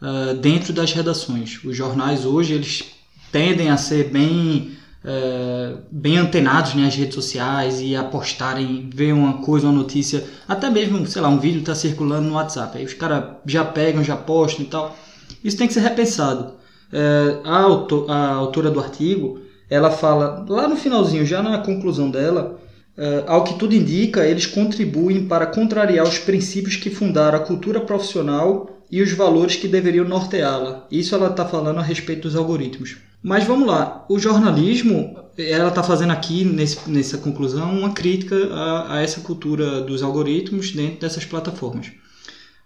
uh, 0.00 0.34
dentro 0.34 0.72
das 0.72 0.92
redações. 0.92 1.62
Os 1.64 1.76
jornais 1.76 2.24
hoje 2.24 2.54
eles 2.54 2.84
tendem 3.30 3.70
a 3.70 3.76
ser 3.76 4.10
bem 4.10 4.76
é, 5.04 5.74
bem 5.90 6.18
antenados 6.18 6.74
nas 6.74 6.94
né, 6.94 7.02
redes 7.02 7.14
sociais 7.14 7.80
e 7.80 7.96
apostarem, 7.96 8.90
ver 8.92 9.12
uma 9.12 9.38
coisa, 9.38 9.66
uma 9.66 9.72
notícia, 9.72 10.24
até 10.46 10.68
mesmo, 10.68 11.06
sei 11.06 11.22
lá, 11.22 11.28
um 11.28 11.38
vídeo 11.38 11.60
está 11.60 11.74
circulando 11.74 12.28
no 12.28 12.34
WhatsApp, 12.34 12.76
aí 12.76 12.84
os 12.84 12.94
caras 12.94 13.36
já 13.46 13.64
pegam, 13.64 14.04
já 14.04 14.16
postam 14.16 14.64
e 14.64 14.68
tal. 14.68 14.96
Isso 15.42 15.56
tem 15.56 15.66
que 15.66 15.72
ser 15.72 15.80
repensado. 15.80 16.54
É, 16.92 17.40
a, 17.44 17.58
autor, 17.60 18.10
a 18.10 18.32
autora 18.32 18.70
do 18.70 18.80
artigo, 18.80 19.40
ela 19.68 19.90
fala 19.90 20.44
lá 20.48 20.68
no 20.68 20.76
finalzinho, 20.76 21.24
já 21.24 21.42
na 21.42 21.58
conclusão 21.58 22.10
dela, 22.10 22.58
Uh, 22.98 23.24
ao 23.26 23.44
que 23.44 23.54
tudo 23.54 23.74
indica, 23.74 24.26
eles 24.26 24.44
contribuem 24.44 25.26
para 25.26 25.46
contrariar 25.46 26.06
os 26.06 26.18
princípios 26.18 26.76
que 26.76 26.90
fundaram 26.90 27.38
a 27.38 27.40
cultura 27.40 27.80
profissional 27.80 28.84
e 28.90 29.00
os 29.00 29.12
valores 29.12 29.56
que 29.56 29.66
deveriam 29.66 30.04
norteá-la. 30.04 30.86
Isso 30.90 31.14
ela 31.14 31.28
está 31.28 31.46
falando 31.46 31.78
a 31.78 31.82
respeito 31.82 32.22
dos 32.22 32.36
algoritmos. 32.36 32.98
Mas 33.22 33.44
vamos 33.44 33.68
lá, 33.68 34.06
o 34.08 34.18
jornalismo, 34.18 35.14
ela 35.36 35.68
está 35.68 35.82
fazendo 35.82 36.10
aqui 36.10 36.42
nesse, 36.44 36.88
nessa 36.88 37.18
conclusão 37.18 37.78
uma 37.78 37.90
crítica 37.90 38.34
a, 38.52 38.94
a, 38.94 39.02
essa 39.02 39.20
cultura 39.20 39.82
dos 39.82 40.02
algoritmos 40.02 40.72
dentro 40.72 41.00
dessas 41.00 41.24
plataformas. 41.24 41.92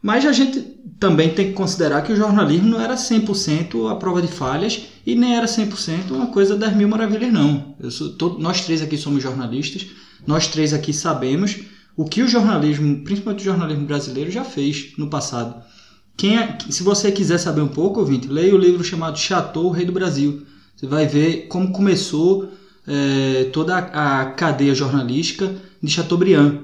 Mas 0.01 0.25
a 0.27 0.33
gente 0.33 0.61
também 1.01 1.31
tem 1.31 1.49
que 1.49 1.55
considerar 1.55 2.03
que 2.03 2.13
o 2.13 2.17
jornalismo 2.17 2.69
não 2.69 2.81
era 2.81 2.95
100% 2.95 3.91
a 3.91 3.97
prova 3.97 4.21
de 4.21 4.29
falhas 4.29 4.83
e 5.05 5.15
nem 5.15 5.35
era 5.35 5.47
100% 5.47 6.11
uma 6.11 6.27
coisa 6.27 6.57
das 6.57 6.77
mil 6.77 6.89
maravilhas, 6.89 7.33
não. 7.33 7.75
Sou, 7.91 8.11
todo, 8.11 8.39
nós 8.39 8.61
três 8.61 8.83
aqui 8.83 8.99
somos 8.99 9.23
jornalistas, 9.23 9.87
nós 10.27 10.47
três 10.47 10.73
aqui 10.73 10.93
sabemos 10.93 11.59
o 11.97 12.05
que 12.05 12.23
o 12.23 12.29
jornalismo, 12.29 13.03
principalmente 13.03 13.41
o 13.41 13.45
jornalismo 13.45 13.87
brasileiro, 13.87 14.31
já 14.31 14.45
fez 14.45 14.93
no 14.99 15.09
passado. 15.09 15.65
Quem 16.17 16.39
é, 16.39 16.59
se 16.71 16.83
você 16.83 17.11
quiser 17.11 17.39
saber 17.39 17.61
um 17.61 17.69
pouco, 17.69 18.01
ouvinte, 18.01 18.29
leia 18.29 18.55
o 18.55 18.59
livro 18.59 18.85
chamado 18.85 19.19
Chateau, 19.19 19.67
o 19.67 19.71
Rei 19.71 19.85
do 19.85 19.93
Brasil. 19.93 20.43
Você 20.77 20.87
vai 20.87 21.07
ver 21.07 21.47
como 21.49 21.73
começou 21.73 22.51
é, 22.87 23.45
toda 23.53 23.77
a 23.77 24.27
cadeia 24.27 24.75
jornalística 24.75 25.55
de 25.83 25.91
Chateaubriand, 25.91 26.61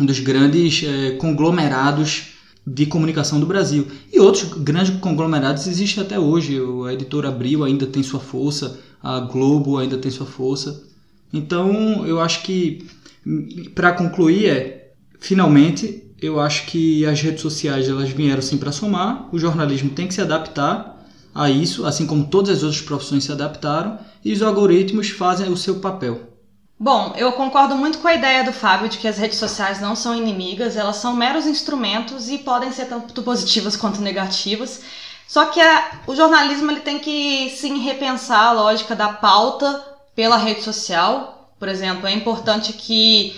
um 0.00 0.06
dos 0.06 0.20
grandes 0.20 0.82
é, 0.84 1.12
conglomerados 1.12 2.34
de 2.66 2.86
comunicação 2.86 3.40
do 3.40 3.46
Brasil. 3.46 3.86
E 4.12 4.20
outros 4.20 4.44
grandes 4.62 4.98
conglomerados 4.98 5.66
existem 5.66 6.02
até 6.02 6.18
hoje. 6.18 6.58
A 6.86 6.92
editora 6.92 7.28
Abril 7.28 7.64
ainda 7.64 7.86
tem 7.86 8.02
sua 8.02 8.20
força, 8.20 8.78
a 9.02 9.20
Globo 9.20 9.78
ainda 9.78 9.98
tem 9.98 10.10
sua 10.10 10.26
força. 10.26 10.84
Então, 11.32 12.06
eu 12.06 12.20
acho 12.20 12.42
que, 12.42 12.86
para 13.74 13.92
concluir, 13.92 14.46
é 14.46 14.92
finalmente 15.18 16.07
eu 16.20 16.40
acho 16.40 16.66
que 16.66 17.06
as 17.06 17.20
redes 17.20 17.42
sociais 17.42 17.88
elas 17.88 18.10
vieram 18.10 18.42
sim 18.42 18.58
para 18.58 18.72
somar, 18.72 19.28
o 19.32 19.38
jornalismo 19.38 19.90
tem 19.90 20.08
que 20.08 20.14
se 20.14 20.20
adaptar 20.20 20.96
a 21.34 21.48
isso, 21.48 21.86
assim 21.86 22.06
como 22.06 22.26
todas 22.26 22.58
as 22.58 22.62
outras 22.62 22.82
profissões 22.82 23.24
se 23.24 23.32
adaptaram, 23.32 23.98
e 24.24 24.32
os 24.32 24.42
algoritmos 24.42 25.10
fazem 25.10 25.48
o 25.50 25.56
seu 25.56 25.76
papel. 25.76 26.20
Bom, 26.80 27.12
eu 27.16 27.32
concordo 27.32 27.76
muito 27.76 27.98
com 27.98 28.06
a 28.06 28.14
ideia 28.14 28.44
do 28.44 28.52
Fábio 28.52 28.88
de 28.88 28.98
que 28.98 29.08
as 29.08 29.18
redes 29.18 29.38
sociais 29.38 29.80
não 29.80 29.96
são 29.96 30.14
inimigas, 30.14 30.76
elas 30.76 30.96
são 30.96 31.14
meros 31.14 31.46
instrumentos 31.46 32.28
e 32.28 32.38
podem 32.38 32.70
ser 32.70 32.86
tanto 32.86 33.22
positivas 33.22 33.76
quanto 33.76 34.00
negativas. 34.00 34.82
Só 35.26 35.46
que 35.46 35.60
a, 35.60 36.02
o 36.06 36.14
jornalismo 36.14 36.70
ele 36.70 36.80
tem 36.80 36.98
que 36.98 37.50
sim 37.50 37.78
repensar 37.78 38.46
a 38.46 38.52
lógica 38.52 38.94
da 38.94 39.08
pauta 39.08 39.84
pela 40.14 40.36
rede 40.36 40.62
social. 40.62 41.52
Por 41.58 41.68
exemplo, 41.68 42.06
é 42.06 42.12
importante 42.12 42.72
que 42.72 43.34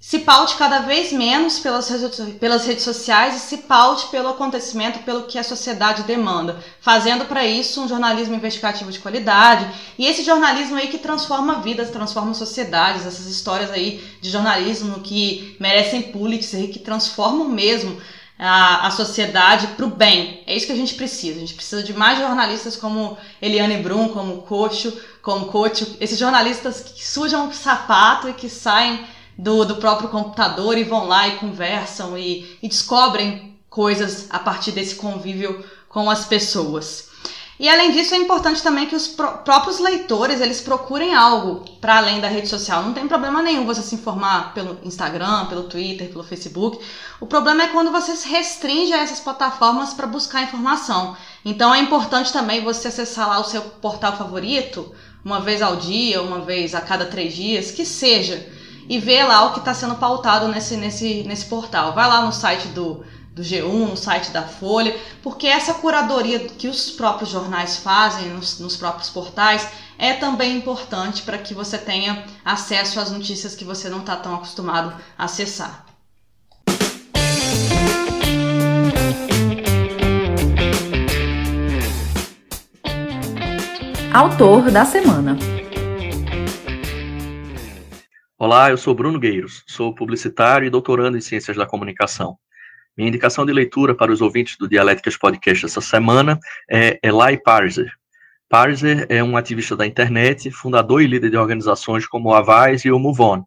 se 0.00 0.20
paute 0.20 0.56
cada 0.56 0.80
vez 0.80 1.12
menos 1.12 1.58
pelas, 1.58 1.90
pelas 2.38 2.64
redes 2.64 2.84
sociais 2.84 3.36
e 3.36 3.40
se 3.40 3.58
paute 3.58 4.06
pelo 4.06 4.28
acontecimento, 4.28 5.00
pelo 5.00 5.24
que 5.24 5.36
a 5.36 5.42
sociedade 5.42 6.04
demanda, 6.04 6.62
fazendo 6.80 7.24
para 7.24 7.44
isso 7.44 7.82
um 7.82 7.88
jornalismo 7.88 8.34
investigativo 8.34 8.92
de 8.92 9.00
qualidade 9.00 9.68
e 9.98 10.06
esse 10.06 10.22
jornalismo 10.22 10.76
aí 10.76 10.86
que 10.86 10.98
transforma 10.98 11.60
vidas, 11.60 11.90
transforma 11.90 12.32
sociedades, 12.32 13.04
essas 13.04 13.26
histórias 13.26 13.72
aí 13.72 14.00
de 14.20 14.30
jornalismo 14.30 15.00
que 15.00 15.56
merecem 15.58 16.02
Pulitzer 16.12 16.70
que 16.70 16.78
transformam 16.78 17.48
mesmo 17.48 18.00
a, 18.38 18.86
a 18.86 18.90
sociedade 18.92 19.66
para 19.68 19.84
o 19.84 19.90
bem. 19.90 20.44
É 20.46 20.56
isso 20.56 20.66
que 20.66 20.72
a 20.72 20.76
gente 20.76 20.94
precisa. 20.94 21.38
A 21.38 21.40
gente 21.40 21.54
precisa 21.54 21.82
de 21.82 21.92
mais 21.92 22.20
jornalistas 22.20 22.76
como 22.76 23.18
Eliane 23.42 23.78
Brum, 23.78 24.08
como 24.10 24.42
Cocho, 24.42 24.96
como 25.20 25.46
Cocho, 25.46 25.96
esses 26.00 26.16
jornalistas 26.16 26.80
que 26.80 27.04
sujam 27.04 27.48
o 27.48 27.52
sapato 27.52 28.28
e 28.28 28.32
que 28.32 28.48
saem 28.48 29.04
do, 29.38 29.64
do 29.64 29.76
próprio 29.76 30.08
computador 30.08 30.76
e 30.76 30.82
vão 30.82 31.06
lá 31.06 31.28
e 31.28 31.36
conversam 31.36 32.18
e, 32.18 32.58
e 32.60 32.68
descobrem 32.68 33.56
coisas 33.70 34.26
a 34.30 34.40
partir 34.40 34.72
desse 34.72 34.96
convívio 34.96 35.64
com 35.88 36.10
as 36.10 36.24
pessoas. 36.24 37.06
E 37.60 37.68
além 37.68 37.90
disso, 37.90 38.14
é 38.14 38.18
importante 38.18 38.62
também 38.62 38.86
que 38.86 38.94
os 38.94 39.08
próprios 39.08 39.80
leitores 39.80 40.40
eles 40.40 40.60
procurem 40.60 41.12
algo 41.12 41.64
para 41.80 41.96
além 41.96 42.20
da 42.20 42.28
rede 42.28 42.46
social. 42.46 42.84
Não 42.84 42.92
tem 42.92 43.08
problema 43.08 43.42
nenhum 43.42 43.66
você 43.66 43.82
se 43.82 43.96
informar 43.96 44.54
pelo 44.54 44.78
Instagram, 44.84 45.46
pelo 45.46 45.64
Twitter, 45.64 46.08
pelo 46.08 46.22
Facebook. 46.22 46.78
O 47.20 47.26
problema 47.26 47.64
é 47.64 47.68
quando 47.68 47.90
você 47.90 48.14
se 48.14 48.28
restringe 48.28 48.92
a 48.92 49.02
essas 49.02 49.18
plataformas 49.18 49.92
para 49.92 50.06
buscar 50.06 50.44
informação. 50.44 51.16
Então 51.44 51.74
é 51.74 51.80
importante 51.80 52.32
também 52.32 52.62
você 52.62 52.88
acessar 52.88 53.28
lá 53.28 53.40
o 53.40 53.44
seu 53.44 53.62
portal 53.62 54.16
favorito 54.16 54.94
uma 55.24 55.40
vez 55.40 55.60
ao 55.60 55.74
dia, 55.74 56.22
uma 56.22 56.40
vez 56.40 56.76
a 56.76 56.80
cada 56.80 57.06
três 57.06 57.34
dias, 57.34 57.72
que 57.72 57.84
seja 57.84 58.56
e 58.88 58.98
ver 58.98 59.24
lá 59.24 59.44
o 59.44 59.52
que 59.52 59.58
está 59.58 59.74
sendo 59.74 59.96
pautado 59.96 60.48
nesse, 60.48 60.76
nesse, 60.76 61.22
nesse 61.24 61.44
portal. 61.46 61.92
Vai 61.92 62.08
lá 62.08 62.22
no 62.22 62.32
site 62.32 62.68
do, 62.68 63.04
do 63.32 63.42
G1, 63.42 63.90
no 63.90 63.96
site 63.96 64.30
da 64.30 64.42
Folha, 64.42 64.96
porque 65.22 65.46
essa 65.46 65.74
curadoria 65.74 66.40
que 66.40 66.68
os 66.68 66.90
próprios 66.90 67.30
jornais 67.30 67.76
fazem 67.76 68.30
nos, 68.30 68.58
nos 68.58 68.76
próprios 68.76 69.10
portais 69.10 69.68
é 69.98 70.14
também 70.14 70.56
importante 70.56 71.22
para 71.22 71.38
que 71.38 71.52
você 71.52 71.76
tenha 71.76 72.24
acesso 72.44 72.98
às 72.98 73.10
notícias 73.10 73.54
que 73.54 73.64
você 73.64 73.88
não 73.88 74.00
está 74.00 74.16
tão 74.16 74.34
acostumado 74.34 74.94
a 75.18 75.24
acessar. 75.24 75.84
Autor 84.12 84.70
da 84.70 84.84
semana. 84.84 85.57
Olá, 88.40 88.70
eu 88.70 88.76
sou 88.76 88.94
Bruno 88.94 89.18
Gueiros, 89.18 89.64
sou 89.66 89.92
publicitário 89.92 90.64
e 90.64 90.70
doutorando 90.70 91.18
em 91.18 91.20
Ciências 91.20 91.56
da 91.56 91.66
Comunicação. 91.66 92.38
Minha 92.96 93.08
indicação 93.08 93.44
de 93.44 93.52
leitura 93.52 93.96
para 93.96 94.12
os 94.12 94.20
ouvintes 94.20 94.56
do 94.56 94.68
Dialéticas 94.68 95.16
Podcast 95.16 95.66
essa 95.66 95.80
semana 95.80 96.38
é 96.70 97.00
Eli 97.02 97.42
Parser. 97.42 97.90
Parser 98.48 99.06
é 99.08 99.24
um 99.24 99.36
ativista 99.36 99.74
da 99.74 99.84
internet, 99.84 100.52
fundador 100.52 101.02
e 101.02 101.08
líder 101.08 101.30
de 101.30 101.36
organizações 101.36 102.06
como 102.06 102.32
a 102.32 102.40
Vice 102.40 102.86
e 102.86 102.92
o 102.92 102.98
Move 103.00 103.22
On. 103.22 103.42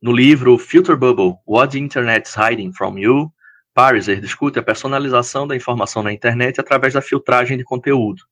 No 0.00 0.12
livro 0.12 0.56
Filter 0.56 0.96
Bubble, 0.96 1.34
What 1.44 1.72
the 1.72 1.82
Internet 1.82 2.28
is 2.28 2.36
Hiding 2.36 2.74
from 2.74 3.00
You, 3.00 3.32
Parser 3.74 4.20
discute 4.20 4.56
a 4.56 4.62
personalização 4.62 5.48
da 5.48 5.56
informação 5.56 6.04
na 6.04 6.12
internet 6.12 6.60
através 6.60 6.94
da 6.94 7.02
filtragem 7.02 7.58
de 7.58 7.64
conteúdo, 7.64 8.22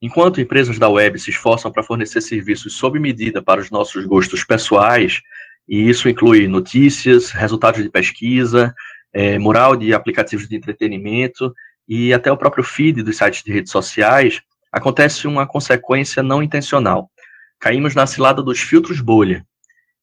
Enquanto 0.00 0.40
empresas 0.40 0.78
da 0.78 0.88
web 0.88 1.18
se 1.18 1.30
esforçam 1.30 1.72
para 1.72 1.82
fornecer 1.82 2.20
serviços 2.20 2.74
sob 2.74 3.00
medida 3.00 3.42
para 3.42 3.60
os 3.60 3.70
nossos 3.70 4.04
gostos 4.06 4.44
pessoais, 4.44 5.20
e 5.68 5.88
isso 5.88 6.08
inclui 6.08 6.46
notícias, 6.46 7.30
resultados 7.30 7.82
de 7.82 7.90
pesquisa, 7.90 8.72
é, 9.12 9.38
mural 9.38 9.76
de 9.76 9.92
aplicativos 9.92 10.48
de 10.48 10.56
entretenimento 10.56 11.52
e 11.88 12.12
até 12.12 12.30
o 12.30 12.36
próprio 12.36 12.62
feed 12.62 13.02
dos 13.02 13.16
sites 13.16 13.42
de 13.42 13.52
redes 13.52 13.72
sociais, 13.72 14.40
acontece 14.72 15.26
uma 15.26 15.46
consequência 15.46 16.22
não 16.22 16.42
intencional. 16.42 17.10
Caímos 17.58 17.94
na 17.94 18.06
cilada 18.06 18.42
dos 18.42 18.60
filtros 18.60 19.00
bolha 19.00 19.44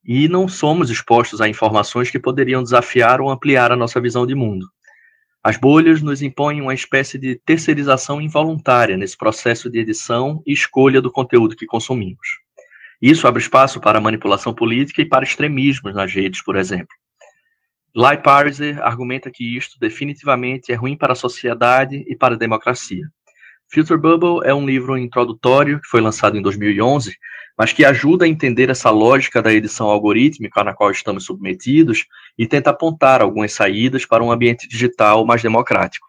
e 0.03 0.27
não 0.27 0.47
somos 0.47 0.89
expostos 0.89 1.39
a 1.39 1.47
informações 1.47 2.12
que 2.12 2.19
poderiam 2.19 2.62
desafiar 2.62 3.21
ou 3.21 3.29
ampliar 3.29 3.71
a 3.71 3.75
nossa 3.75 4.01
visão 4.01 4.27
de 4.27 4.36
mundo. 4.36 4.67
As 5.45 5.58
bolhas 5.58 6.01
nos 6.01 6.23
impõem 6.23 6.60
uma 6.60 6.73
espécie 6.73 7.19
de 7.19 7.36
terceirização 7.36 8.19
involuntária 8.19 8.97
nesse 8.97 9.15
processo 9.15 9.69
de 9.69 9.77
edição 9.77 10.41
e 10.43 10.51
escolha 10.51 10.99
do 10.99 11.12
conteúdo 11.12 11.55
que 11.55 11.67
consumimos. 11.67 12.39
Isso 12.99 13.27
abre 13.27 13.43
espaço 13.43 13.79
para 13.79 14.01
manipulação 14.01 14.55
política 14.55 15.03
e 15.03 15.05
para 15.05 15.23
extremismos 15.23 15.93
nas 15.93 16.12
redes, 16.12 16.43
por 16.43 16.55
exemplo. 16.55 16.95
Lai 17.95 18.19
Parser 18.19 18.81
argumenta 18.81 19.29
que 19.29 19.55
isto 19.55 19.77
definitivamente 19.79 20.71
é 20.71 20.75
ruim 20.75 20.97
para 20.97 21.13
a 21.13 21.15
sociedade 21.15 22.03
e 22.08 22.15
para 22.15 22.34
a 22.34 22.39
democracia. 22.39 23.08
Filter 23.69 23.99
Bubble 23.99 24.39
é 24.49 24.53
um 24.53 24.65
livro 24.65 24.97
introdutório 24.97 25.79
que 25.79 25.88
foi 25.88 26.01
lançado 26.01 26.36
em 26.36 26.41
2011 26.41 27.15
mas 27.57 27.71
que 27.71 27.85
ajuda 27.85 28.25
a 28.25 28.27
entender 28.27 28.69
essa 28.69 28.89
lógica 28.89 29.41
da 29.41 29.53
edição 29.53 29.87
algorítmica 29.87 30.63
na 30.63 30.73
qual 30.73 30.91
estamos 30.91 31.25
submetidos 31.25 32.05
e 32.38 32.45
tenta 32.45 32.69
apontar 32.69 33.21
algumas 33.21 33.53
saídas 33.53 34.05
para 34.05 34.23
um 34.23 34.32
ambiente 34.32 34.67
digital 34.67 35.25
mais 35.25 35.41
democrático. 35.41 36.05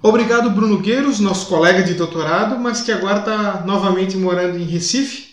Obrigado, 0.00 0.50
Bruno 0.50 0.78
Gueiros, 0.78 1.18
nosso 1.18 1.48
colega 1.48 1.82
de 1.82 1.94
doutorado, 1.94 2.58
mas 2.58 2.80
que 2.80 2.92
agora 2.92 3.18
está 3.18 3.62
novamente 3.66 4.16
morando 4.16 4.56
em 4.56 4.64
Recife. 4.64 5.28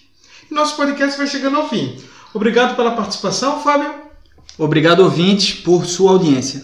Nosso 0.49 0.75
podcast 0.75 1.17
vai 1.17 1.27
chegando 1.27 1.57
ao 1.57 1.69
fim. 1.69 1.97
Obrigado 2.33 2.75
pela 2.75 2.91
participação, 2.91 3.61
Fábio. 3.61 3.93
Obrigado, 4.57 5.01
ouvinte, 5.01 5.57
por 5.57 5.85
sua 5.85 6.11
audiência. 6.11 6.63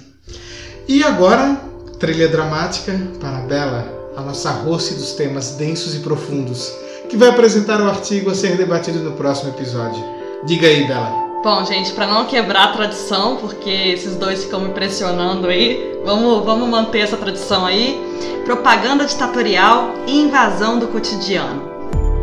E 0.88 1.04
agora, 1.04 1.56
trilha 2.00 2.28
dramática 2.28 3.00
para 3.20 3.38
a 3.38 3.42
Bela, 3.42 4.14
a 4.18 4.22
nossa 4.22 4.52
host 4.52 4.96
dos 4.96 5.14
temas 5.14 5.52
densos 5.52 5.96
e 5.96 6.00
profundos 6.00 6.81
que 7.12 7.18
vai 7.18 7.28
apresentar 7.28 7.82
o 7.82 7.90
artigo 7.90 8.32
a 8.32 8.34
ser 8.34 8.56
debatido 8.56 9.00
no 9.00 9.12
próximo 9.12 9.50
episódio. 9.50 10.02
Diga 10.46 10.66
aí, 10.66 10.88
Bela. 10.88 11.12
Bom, 11.44 11.66
gente, 11.66 11.92
para 11.92 12.08
não 12.08 12.26
quebrar 12.26 12.70
a 12.70 12.72
tradição, 12.72 13.36
porque 13.36 13.70
esses 13.70 14.16
dois 14.16 14.46
ficam 14.46 14.62
me 14.62 14.70
pressionando 14.70 15.48
aí, 15.48 16.00
vamos, 16.06 16.46
vamos 16.46 16.70
manter 16.70 17.00
essa 17.00 17.18
tradição 17.18 17.66
aí. 17.66 18.00
Propaganda 18.46 19.06
ditatorial 19.06 19.94
e 20.08 20.22
invasão 20.22 20.80
do 20.80 20.88
cotidiano. 20.88 21.70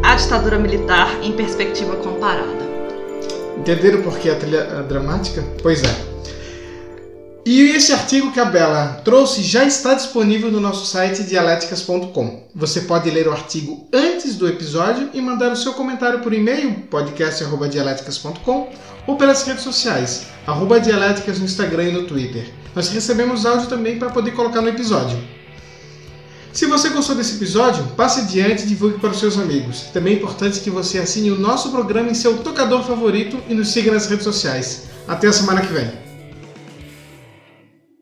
A 0.03 0.15
ditadura 0.15 0.59
militar 0.59 1.19
em 1.23 1.33
perspectiva 1.33 1.97
comparada. 1.97 2.67
Entenderam 3.59 4.01
por 4.01 4.19
que 4.19 4.31
a 4.31 4.37
trilha 4.37 4.65
dramática? 4.89 5.45
Pois 5.63 5.83
é. 5.83 6.08
E 7.51 7.63
esse 7.71 7.95
artigo 7.95 8.31
que 8.31 8.39
a 8.39 8.45
Bela 8.45 9.01
trouxe 9.03 9.43
já 9.43 9.65
está 9.65 9.95
disponível 9.95 10.53
no 10.53 10.61
nosso 10.61 10.85
site 10.85 11.23
dialéticas.com. 11.23 12.47
Você 12.55 12.83
pode 12.83 13.11
ler 13.11 13.27
o 13.27 13.33
artigo 13.33 13.89
antes 13.91 14.35
do 14.35 14.47
episódio 14.47 15.09
e 15.15 15.21
mandar 15.23 15.51
o 15.51 15.57
seu 15.57 15.73
comentário 15.73 16.21
por 16.21 16.35
e-mail 16.35 16.75
podcast@dialéticas.com 16.91 18.69
ou 19.07 19.17
pelas 19.17 19.45
redes 19.45 19.63
sociais, 19.63 20.27
arroba 20.47 20.79
dialéticas 20.79 21.39
no 21.39 21.47
Instagram 21.47 21.85
e 21.85 21.93
no 21.93 22.03
Twitter. 22.03 22.53
Nós 22.75 22.91
recebemos 22.91 23.47
áudio 23.47 23.67
também 23.67 23.99
para 23.99 24.11
poder 24.11 24.33
colocar 24.33 24.61
no 24.61 24.69
episódio. 24.69 25.19
Se 26.53 26.67
você 26.67 26.91
gostou 26.91 27.17
desse 27.17 27.37
episódio, 27.37 27.83
passe 27.97 28.21
adiante 28.21 28.65
e 28.65 28.67
divulgue 28.67 28.99
para 28.99 29.09
os 29.09 29.19
seus 29.19 29.39
amigos. 29.39 29.85
Também 29.91 30.13
é 30.13 30.17
importante 30.19 30.61
que 30.61 30.69
você 30.69 30.99
assine 30.99 31.31
o 31.31 31.39
nosso 31.41 31.71
programa 31.71 32.11
em 32.11 32.15
seu 32.15 32.37
tocador 32.37 32.85
favorito 32.85 33.39
e 33.49 33.55
nos 33.55 33.69
siga 33.69 33.91
nas 33.91 34.07
redes 34.07 34.25
sociais. 34.25 34.83
Até 35.09 35.29
a 35.29 35.33
semana 35.33 35.63
que 35.63 35.73
vem. 35.73 36.08